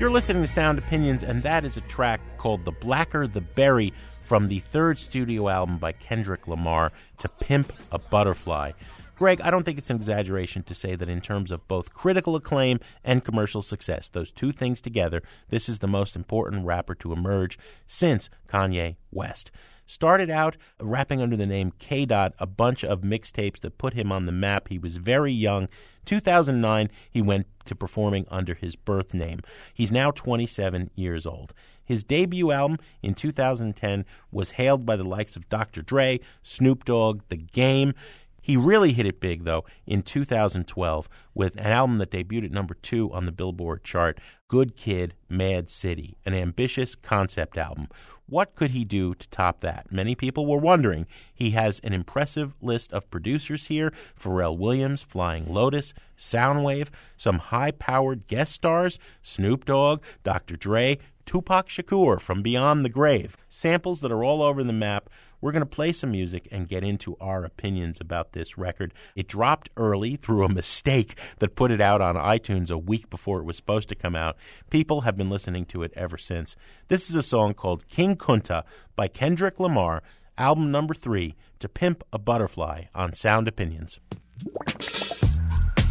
[0.00, 3.92] You're listening to Sound Opinions, and that is a track called The Blacker the Berry
[4.20, 8.70] from the third studio album by Kendrick Lamar, To Pimp a Butterfly.
[9.16, 12.36] Greg, I don't think it's an exaggeration to say that in terms of both critical
[12.36, 17.12] acclaim and commercial success, those two things together, this is the most important rapper to
[17.12, 19.50] emerge since Kanye West.
[19.88, 24.12] Started out rapping under the name K Dot, a bunch of mixtapes that put him
[24.12, 24.68] on the map.
[24.68, 25.66] He was very young.
[26.04, 29.40] 2009, he went to performing under his birth name.
[29.72, 31.54] He's now 27 years old.
[31.82, 35.80] His debut album in 2010 was hailed by the likes of Dr.
[35.80, 37.94] Dre, Snoop Dogg, The Game.
[38.42, 42.74] He really hit it big, though, in 2012 with an album that debuted at number
[42.74, 47.88] two on the Billboard chart Good Kid, Mad City, an ambitious concept album.
[48.28, 49.90] What could he do to top that?
[49.90, 51.06] Many people were wondering.
[51.32, 57.70] He has an impressive list of producers here Pharrell Williams, Flying Lotus, Soundwave, some high
[57.70, 60.56] powered guest stars Snoop Dogg, Dr.
[60.56, 63.36] Dre, Tupac Shakur from Beyond the Grave.
[63.48, 65.08] Samples that are all over the map.
[65.40, 68.92] We're going to play some music and get into our opinions about this record.
[69.14, 73.38] It dropped early through a mistake that put it out on iTunes a week before
[73.40, 74.36] it was supposed to come out.
[74.70, 76.56] People have been listening to it ever since.
[76.88, 78.64] This is a song called King Kunta
[78.96, 80.02] by Kendrick Lamar,
[80.36, 84.00] album number three, To Pimp a Butterfly on Sound Opinions.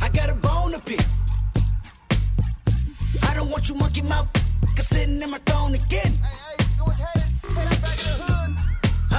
[0.01, 1.01] I got a bone to pick.
[3.23, 4.27] I don't want you monkey mouth
[4.87, 6.17] sitting in my throne again.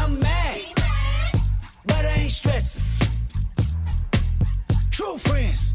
[0.09, 0.61] I'm mad,
[1.85, 2.83] but I ain't stressing.
[4.91, 5.75] True friends.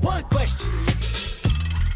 [0.00, 0.68] One question.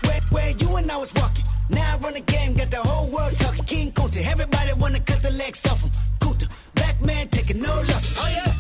[0.05, 1.45] Where, where you and I was walking.
[1.69, 3.65] Now I run the game, got the whole world talking.
[3.65, 5.91] King Kunta, everybody wanna cut the legs off him.
[6.21, 6.47] Kunta,
[6.77, 8.19] black man taking no losses.
[8.21, 8.53] Oh yeah.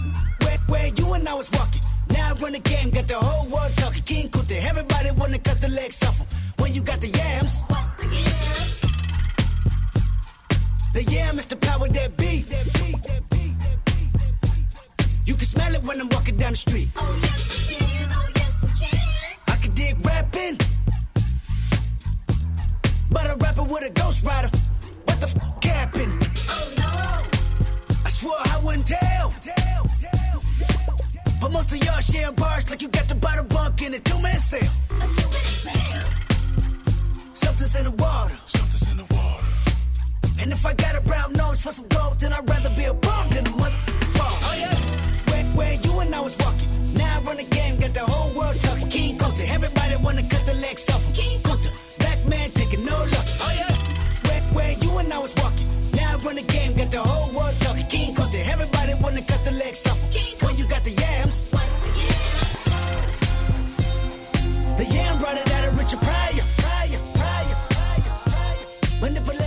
[0.44, 1.82] Where, where you and I was walking.
[2.08, 4.02] Now I run the game, got the whole world talking.
[4.02, 6.26] King Kunta, everybody wanna cut the legs off him.
[6.58, 7.62] When you got the yams.
[7.68, 8.79] What's the yams?
[11.92, 13.54] That be, that be, that be.
[15.24, 16.88] You can smell it when I'm walking down the street.
[16.96, 19.36] Oh yes we can, oh yes we can.
[19.48, 20.58] I can dig rapping,
[23.10, 24.50] but a rapper with a ghost rider.
[25.04, 26.28] What the f happened?
[26.48, 28.04] Oh no!
[28.04, 29.34] I swore I wouldn't tell.
[29.40, 31.00] tell, tell, tell
[31.40, 34.20] but most of y'all share bars like you got the bottom bunk in a two
[34.22, 34.72] man sale.
[34.90, 36.06] A two man sale.
[37.34, 38.36] Something's in the water.
[38.46, 39.39] Something's in the water.
[40.40, 42.94] And if I got a brown nose for some gold, then I'd rather be a
[42.94, 43.78] bum than a mother.
[44.16, 44.74] Oh yeah.
[45.30, 46.68] Where, where you and I was walking.
[46.94, 48.88] Now I run the game, got the whole world talking.
[48.88, 51.04] King Kunta, everybody wanna cut the legs off.
[51.04, 51.12] him.
[51.12, 53.40] King Kunta, black man taking no losses.
[53.44, 53.74] Oh yeah.
[54.26, 55.68] Where, where you and I was walking.
[55.92, 57.86] Now I run the game, got the whole world talking.
[57.86, 60.00] King Kunta, everybody wanna cut the legs off.
[60.14, 60.36] him.
[60.46, 61.50] When you got the yams.
[64.78, 66.44] The yam brought it out of Richard Pryor.
[66.56, 69.00] Pryor, Pryor, Pryor, Pryor.
[69.02, 69.39] Manipulated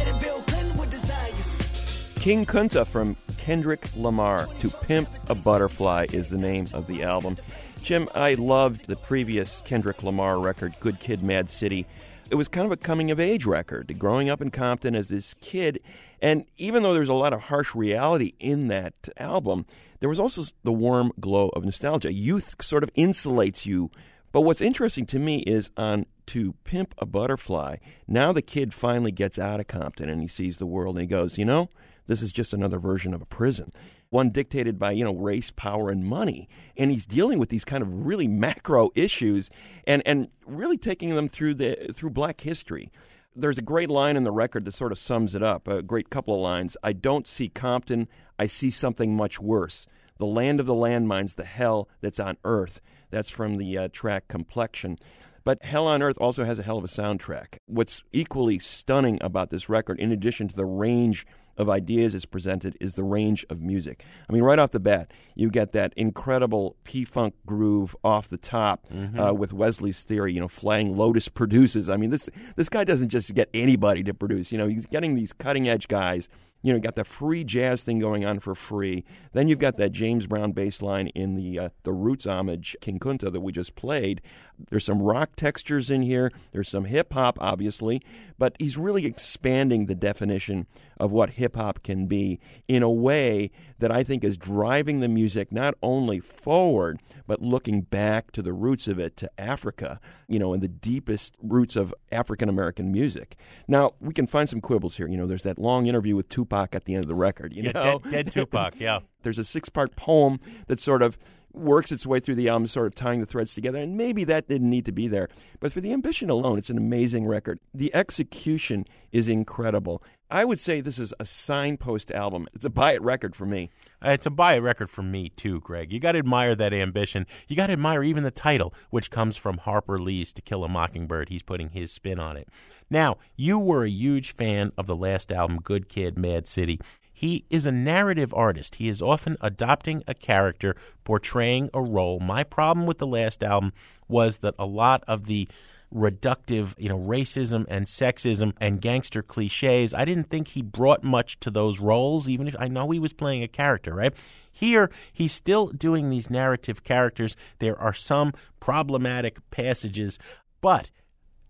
[2.23, 7.35] King Kunta from Kendrick Lamar to Pimp a Butterfly is the name of the album.
[7.81, 11.85] Jim, I loved the previous Kendrick Lamar record, Good Kid, Mad City.
[12.29, 15.33] It was kind of a coming of age record, growing up in Compton as this
[15.41, 15.81] kid.
[16.21, 19.65] And even though there's a lot of harsh reality in that album,
[19.99, 22.13] there was also the warm glow of nostalgia.
[22.13, 23.91] Youth sort of insulates you.
[24.31, 29.11] But what's interesting to me is on To Pimp a Butterfly, now the kid finally
[29.11, 31.69] gets out of Compton and he sees the world and he goes, you know,
[32.07, 33.71] this is just another version of a prison.
[34.09, 36.47] One dictated by, you know, race, power, and money.
[36.77, 39.49] And he's dealing with these kind of really macro issues
[39.87, 42.91] and, and really taking them through the through black history.
[43.35, 46.11] There's a great line in the record that sort of sums it up, a great
[46.11, 46.77] couple of lines.
[46.83, 48.07] I don't see Compton,
[48.37, 49.87] I see something much worse.
[50.19, 52.79] The land of the landmines, the hell that's on earth.
[53.09, 54.99] That's from the uh, track Complexion.
[55.43, 57.57] But Hell on Earth also has a hell of a soundtrack.
[57.65, 61.25] What's equally stunning about this record, in addition to the range
[61.55, 64.03] of ideas it's presented, is the range of music.
[64.29, 68.37] I mean, right off the bat, you get that incredible P Funk groove off the
[68.37, 68.87] top
[69.19, 70.33] uh, with Wesley's Theory.
[70.33, 71.89] You know, Flying Lotus produces.
[71.89, 74.51] I mean, this this guy doesn't just get anybody to produce.
[74.51, 76.29] You know, he's getting these cutting edge guys
[76.63, 79.03] you know, you got the free jazz thing going on for free.
[79.33, 82.99] Then you've got that James Brown bass line in the uh, the Roots homage King
[82.99, 84.21] Kunta that we just played.
[84.69, 86.31] There's some rock textures in here.
[86.51, 88.01] There's some hip hop, obviously,
[88.37, 90.67] but he's really expanding the definition
[90.99, 95.07] of what hip hop can be in a way that I think is driving the
[95.07, 100.39] music not only forward but looking back to the roots of it to Africa, you
[100.39, 103.35] know, and the deepest roots of African American music.
[103.67, 105.07] Now we can find some quibbles here.
[105.07, 107.53] You know, there's that long interview with Tupac at the end of the record.
[107.53, 108.99] You Yeah, know, dead, dead Tupac, yeah.
[109.23, 111.17] there's a six part poem that sort of
[111.53, 113.77] works its way through the album, sort of tying the threads together.
[113.79, 115.29] And maybe that didn't need to be there.
[115.59, 117.59] But for the ambition alone, it's an amazing record.
[117.73, 120.03] The execution is incredible.
[120.29, 122.47] I would say this is a signpost album.
[122.53, 123.69] It's a buy it record for me.
[124.03, 125.93] Uh, It's a buy it record for me too, Greg.
[125.93, 127.27] You got to admire that ambition.
[127.47, 130.69] You got to admire even the title, which comes from Harper Lee's "To Kill a
[130.69, 132.47] Mockingbird." He's putting his spin on it.
[132.89, 136.79] Now, you were a huge fan of the last album, "Good Kid, Mad City."
[137.13, 138.75] He is a narrative artist.
[138.75, 142.19] He is often adopting a character, portraying a role.
[142.19, 143.71] My problem with the last album
[144.07, 145.47] was that a lot of the
[145.93, 149.93] reductive, you know, racism and sexism and gangster cliches.
[149.93, 153.13] I didn't think he brought much to those roles, even if I know he was
[153.13, 154.13] playing a character, right?
[154.51, 157.35] Here, he's still doing these narrative characters.
[157.59, 160.17] There are some problematic passages,
[160.61, 160.89] but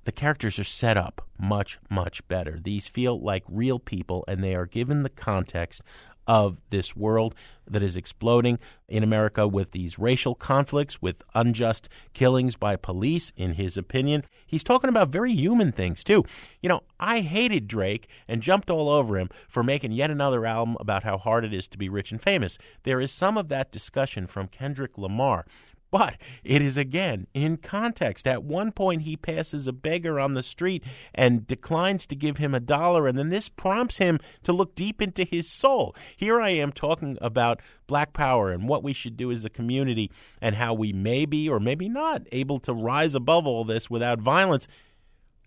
[0.06, 2.60] the characters are set up much, much better.
[2.62, 5.82] These feel like real people, and they are given the context
[6.28, 7.36] of this world
[7.68, 13.54] that is exploding in America with these racial conflicts, with unjust killings by police, in
[13.54, 14.24] his opinion.
[14.46, 16.24] He's talking about very human things, too.
[16.62, 20.78] You know, I hated Drake and jumped all over him for making yet another album
[20.80, 22.58] about how hard it is to be rich and famous.
[22.84, 25.46] There is some of that discussion from Kendrick Lamar.
[25.94, 28.28] But it is again in context.
[28.28, 30.84] At one point, he passes a beggar on the street
[31.14, 35.04] and declines to give him a dollar, and then this prompts him to look deep
[35.04, 35.96] into his soul.
[36.18, 40.10] Here I am talking about black power and what we should do as a community,
[40.42, 44.20] and how we may be or maybe not able to rise above all this without
[44.20, 44.68] violence.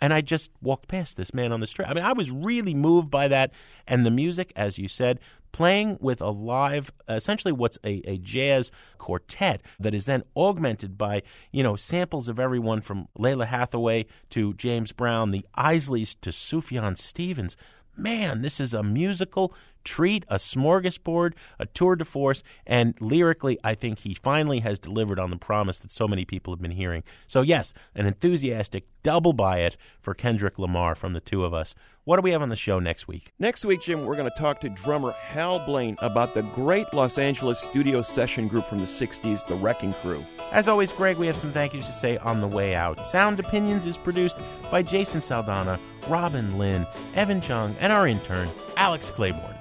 [0.01, 1.88] And I just walked past this man on the street.
[1.88, 3.51] I mean, I was really moved by that.
[3.86, 5.20] And the music, as you said,
[5.53, 11.22] playing with a live, essentially what's a, a jazz quartet that is then augmented by,
[11.51, 16.99] you know, samples of everyone from Lalah Hathaway to James Brown, the Isleys to Sufjan
[16.99, 17.57] Stevens.
[17.97, 19.55] Man, this is a musical
[19.87, 25.18] treat, a smorgasbord, a tour de force, and lyrically, I think he finally has delivered
[25.18, 27.05] on the promise that so many people have been hearing.
[27.26, 31.74] So, yes, an enthusiastic double buy it for Kendrick Lamar from the two of us.
[32.05, 33.32] What do we have on the show next week?
[33.39, 37.18] Next week, Jim, we're going to talk to drummer Hal Blaine about the great Los
[37.18, 40.24] Angeles studio session group from the 60s, the Wrecking Crew.
[40.53, 43.05] As always, Greg, we have some thank yous to say on the way out.
[43.07, 44.37] Sound Opinions is produced
[44.70, 49.56] by Jason Saldanha, Robin Linn, Evan Chung, and our intern, Alex Claiborne.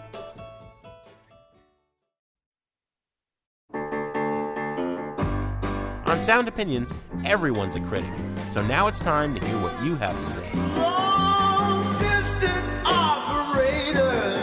[6.26, 6.92] Sound Opinions,
[7.24, 8.12] everyone's a critic.
[8.52, 10.52] So now it's time to hear what you have to say.
[10.76, 14.42] Long distance operator.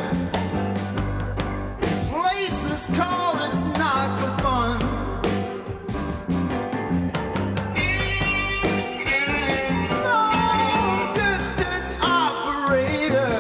[2.07, 4.78] Placeless call, it's not for fun.
[10.05, 13.33] Long distance operator.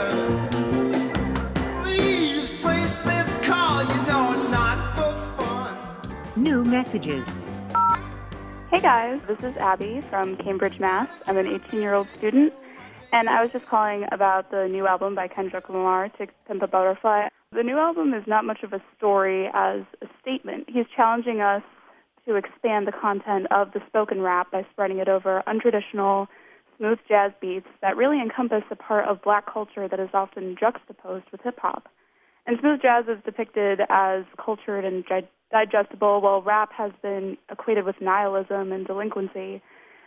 [1.80, 5.76] Please place this call, you know it's not for fun.
[6.34, 7.24] New messages.
[8.72, 11.06] Hey guys, this is Abby from Cambridge, Mass.
[11.26, 12.54] I'm an 18 year old student,
[13.12, 16.66] and I was just calling about the new album by Kendrick Lamar, To Pimp a
[16.66, 17.28] Butterfly.
[17.54, 20.70] The new album is not much of a story as a statement.
[20.70, 21.62] He's challenging us
[22.26, 26.28] to expand the content of the spoken rap by spreading it over untraditional,
[26.78, 31.26] smooth jazz beats that really encompass a part of black culture that is often juxtaposed
[31.30, 31.90] with hip hop.
[32.46, 37.84] And smooth jazz is depicted as cultured and di- digestible, while rap has been equated
[37.84, 39.62] with nihilism and delinquency.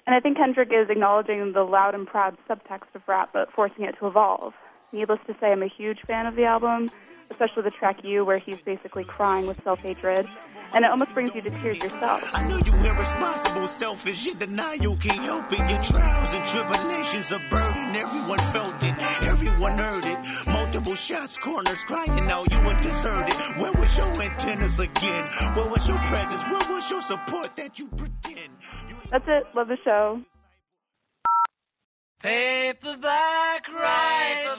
[0.05, 3.85] And I think Kendrick is acknowledging the loud and proud subtext of rap, but forcing
[3.85, 4.53] it to evolve.
[4.95, 6.89] Needless to say, I'm a huge fan of the album,
[7.29, 10.25] especially the track You, where he's basically crying with self hatred.
[10.73, 12.33] And it almost brings you to tears yourself.
[12.33, 15.59] I know you irresponsible, selfish, you deny you can't help it.
[15.59, 17.93] Your trials and tribulations are burden.
[17.93, 18.95] Everyone felt it,
[19.27, 20.17] everyone heard it.
[20.47, 23.35] Multiple shots, corners crying out, you were deserted.
[23.59, 25.25] Where was your antennas again?
[25.55, 26.43] Where was your presence?
[26.43, 28.53] Where was your support that you pretend?
[29.09, 29.43] That's it.
[29.53, 30.21] Love the show.
[32.25, 34.55] Paperback writer.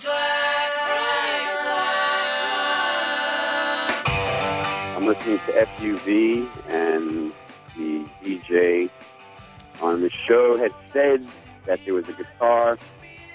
[4.94, 7.32] I'm listening to FUV, and
[7.76, 8.88] the DJ
[9.82, 11.26] on the show had said
[11.64, 12.78] that there was a guitar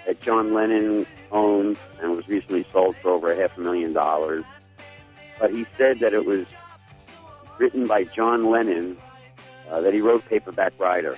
[0.06, 4.46] that John Lennon owned and was recently sold for over a half a million dollars.
[5.42, 6.46] But he said that it was
[7.58, 8.96] written by John Lennon,
[9.70, 11.18] uh, that he wrote Paperback Writer.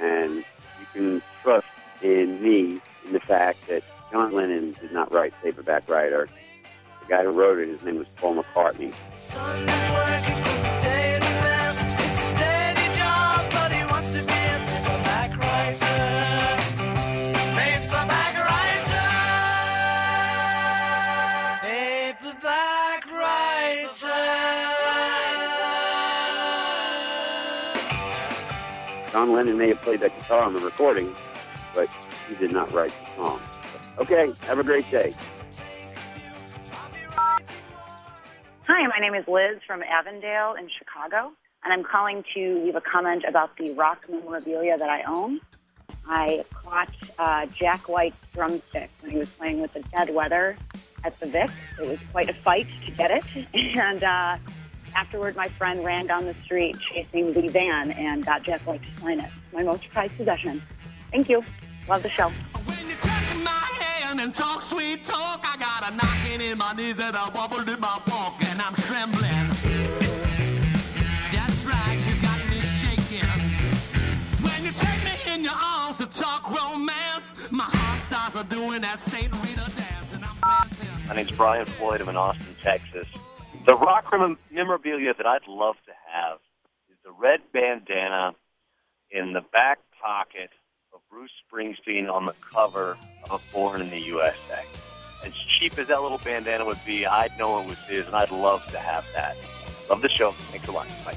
[0.00, 1.66] And you can trust
[2.02, 6.28] in me in the fact that John Lennon did not write Paperback Writer.
[7.02, 8.92] The guy who wrote it, his name was Paul McCartney.
[9.16, 9.34] It's
[12.04, 15.98] a steady job, but he wants to be a paperback writer.
[17.56, 19.08] Paperback writer.
[21.62, 24.20] Paperback writer.
[29.12, 31.14] John Lennon may have played that guitar on the recording,
[31.78, 31.88] but
[32.28, 33.40] he did not write the song.
[33.98, 35.14] Okay, have a great day.
[38.66, 41.30] Hi, my name is Liz from Avondale in Chicago,
[41.62, 45.40] and I'm calling to leave a comment about the rock memorabilia that I own.
[46.08, 50.56] I caught uh, Jack White's drumstick when he was playing with the Dead Weather
[51.04, 51.50] at the Vic.
[51.80, 53.24] It was quite a fight to get it,
[53.76, 54.36] and uh,
[54.96, 59.00] afterward, my friend ran down the street chasing the Van and got Jack White to
[59.00, 59.30] sign it.
[59.52, 60.60] My most prized possession.
[61.12, 61.44] Thank you.
[61.88, 62.28] Love the show.
[62.66, 65.40] When you touch my hand and talk sweet talk.
[65.42, 68.74] I got a knocking in my knees and a bubble in my walk, and I'm
[68.74, 69.48] trembling.
[71.32, 73.28] That's right, you got me shaking.
[74.44, 78.82] When you take me in your arms to talk romance, my heart starts a doing
[78.82, 81.08] that Saint Vitus dance, and I'm dancing.
[81.08, 82.02] My name's Brian Floyd.
[82.02, 83.06] I'm in Austin, Texas.
[83.64, 84.12] The rock
[84.50, 86.38] memorabilia that I'd love to have
[86.90, 88.34] is the red bandana
[89.10, 90.50] in the back pocket
[90.98, 92.96] of Bruce Springsteen on the cover
[93.30, 94.64] of Born in the USA.
[95.24, 98.30] As cheap as that little bandana would be, I'd know it was his, and I'd
[98.30, 99.36] love to have that.
[99.88, 100.32] Love the show.
[100.50, 100.88] Thanks a lot.
[101.04, 101.14] Bye.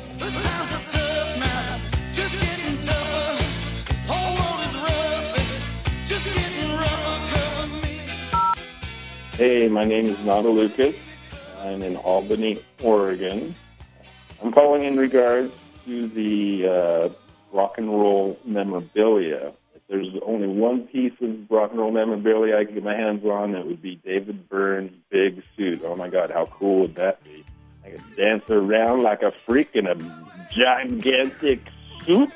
[2.14, 3.44] Just getting tougher.
[3.86, 5.38] This whole world is rough.
[5.38, 7.36] It's just getting rougher.
[7.36, 8.02] Cover me.
[9.34, 10.96] Hey, my name is Nada Lucas.
[11.62, 13.56] I'm in Albany, Oregon.
[14.44, 15.56] I'm calling in regards
[15.86, 17.10] to the uh,
[17.52, 19.54] rock and roll memorabilia.
[19.92, 23.54] There's only one piece of rock and roll memorabilia I could get my hands on,
[23.56, 25.82] it would be David Byrne's big suit.
[25.84, 27.44] Oh my God, how cool would that be?
[27.84, 29.96] I could dance around like a freak in a
[30.50, 31.60] gigantic
[32.06, 32.32] suit.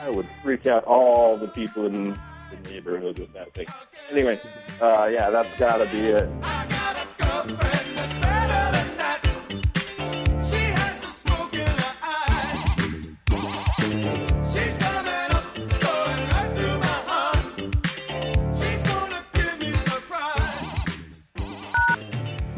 [0.00, 2.18] I would freak out all the people in
[2.50, 3.68] the neighborhood with that thing.
[4.10, 4.40] Anyway,
[4.80, 7.69] uh, yeah, that's got to be it.